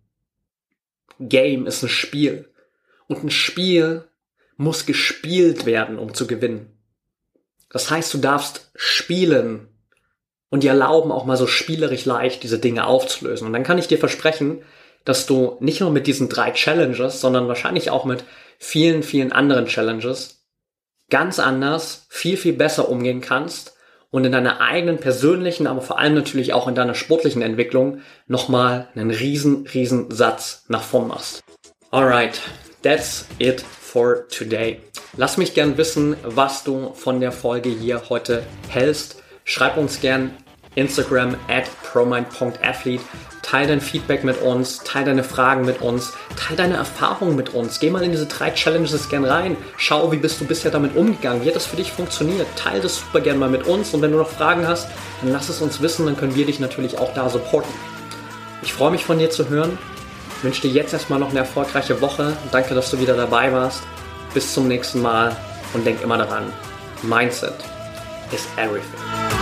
Game 1.21 1.67
ist 1.67 1.83
ein 1.83 1.89
Spiel. 1.89 2.51
Und 3.07 3.23
ein 3.23 3.31
Spiel 3.31 4.05
muss 4.57 4.87
gespielt 4.87 5.67
werden, 5.67 5.99
um 5.99 6.15
zu 6.15 6.27
gewinnen. 6.27 6.77
Das 7.71 7.91
heißt, 7.91 8.13
du 8.15 8.19
darfst 8.19 8.71
spielen 8.75 9.69
und 10.49 10.63
dir 10.63 10.71
erlauben, 10.71 11.13
auch 11.13 11.25
mal 11.25 11.37
so 11.37 11.47
spielerisch 11.47 12.05
leicht 12.05 12.43
diese 12.43 12.59
Dinge 12.59 12.87
aufzulösen. 12.87 13.47
Und 13.47 13.53
dann 13.53 13.65
kann 13.65 13.79
ich 13.79 13.89
dir 13.89 13.99
versprechen, 13.99 14.63
dass 15.05 15.27
du 15.27 15.57
nicht 15.61 15.81
nur 15.81 15.91
mit 15.91 16.07
diesen 16.07 16.29
drei 16.29 16.51
Challenges, 16.53 17.21
sondern 17.21 17.49
wahrscheinlich 17.49 17.91
auch 17.91 18.05
mit 18.05 18.25
vielen, 18.59 19.03
vielen 19.03 19.33
anderen 19.33 19.67
Challenges 19.67 20.45
ganz 21.11 21.39
anders, 21.39 22.07
viel, 22.09 22.37
viel 22.37 22.55
besser 22.55 22.89
umgehen 22.89 23.21
kannst 23.21 23.75
und 24.11 24.25
in 24.25 24.33
deiner 24.33 24.61
eigenen 24.61 24.99
persönlichen, 24.99 25.67
aber 25.67 25.83
vor 25.83 25.99
allem 25.99 26.15
natürlich 26.15 26.53
auch 26.53 26.69
in 26.69 26.75
deiner 26.75 26.95
sportlichen 26.95 27.43
Entwicklung 27.43 28.01
nochmal 28.27 28.89
einen 28.95 29.11
riesen, 29.11 29.67
riesen 29.67 30.11
Satz 30.11 30.65
nach 30.69 30.83
vorn 30.83 31.09
machst. 31.09 31.43
Alright, 31.91 32.41
that's 32.83 33.27
it 33.39 33.61
for 33.61 34.27
today. 34.29 34.81
Lass 35.17 35.37
mich 35.37 35.55
gern 35.55 35.77
wissen, 35.79 36.17
was 36.23 36.65
du 36.65 36.93
von 36.95 37.21
der 37.21 37.33
Folge 37.33 37.69
hier 37.69 38.09
heute 38.09 38.43
hältst. 38.69 39.23
Schreib 39.45 39.77
uns 39.77 40.01
gern 40.01 40.31
Instagram 40.75 41.37
at 41.49 41.65
promind.athlete. 41.83 43.05
Teil 43.45 43.67
dein 43.67 43.83
Feedback 43.83 44.25
mit 44.25 44.41
uns, 44.41 44.79
teil 44.79 45.05
deine 45.05 45.23
Fragen 45.23 45.67
mit 45.67 45.83
uns, 45.83 46.15
teil 46.35 46.57
deine 46.57 46.77
Erfahrungen 46.77 47.37
mit 47.37 47.53
uns. 47.53 47.79
Geh 47.79 47.91
mal 47.91 48.03
in 48.03 48.11
diese 48.11 48.25
drei 48.25 48.51
Challenges 48.51 49.11
gern 49.11 49.27
rein. 49.27 49.57
Schau, 49.77 50.11
wie 50.11 50.17
bist 50.17 50.41
du 50.41 50.47
bisher 50.47 50.71
damit 50.71 50.97
umgegangen? 50.97 51.45
Wie 51.45 51.49
hat 51.49 51.55
das 51.55 51.67
für 51.67 51.77
dich 51.77 51.93
funktioniert? 51.93 52.47
Teil 52.57 52.81
das 52.81 52.97
super 52.97 53.21
gern 53.21 53.39
mal 53.39 53.51
mit 53.51 53.67
uns 53.67 53.93
und 53.93 54.01
wenn 54.01 54.13
du 54.13 54.17
noch 54.17 54.31
Fragen 54.31 54.67
hast, 54.67 54.89
dann 55.21 55.31
lass 55.31 55.51
es 55.51 55.61
uns 55.61 55.83
wissen, 55.83 56.07
dann 56.07 56.17
können 56.17 56.35
wir 56.35 56.47
dich 56.47 56.59
natürlich 56.59 56.99
auch 56.99 57.13
da 57.13 57.29
supporten. 57.29 57.73
Ich 58.63 58.73
freue 58.73 58.91
mich 58.91 59.05
von 59.05 59.19
dir 59.19 59.29
zu 59.29 59.49
hören. 59.51 59.79
Ich 60.39 60.45
wünsche 60.45 60.63
dir 60.63 60.71
jetzt 60.71 60.95
erstmal 60.95 61.19
noch 61.19 61.31
eine 61.31 61.41
erfolgreiche 61.41 62.01
Woche. 62.01 62.35
Danke, 62.51 62.75
dass 62.75 62.91
du 62.91 62.99
wieder 62.99 63.15
dabei 63.15 63.53
warst. 63.53 63.83
Bis 64.33 64.55
zum 64.55 64.69
nächsten 64.69 65.03
Mal 65.03 65.37
und 65.75 65.87
denk 65.87 66.03
immer 66.03 66.17
daran, 66.17 66.51
Mindset 67.03 67.55
is 68.33 68.49
everything. 68.57 69.34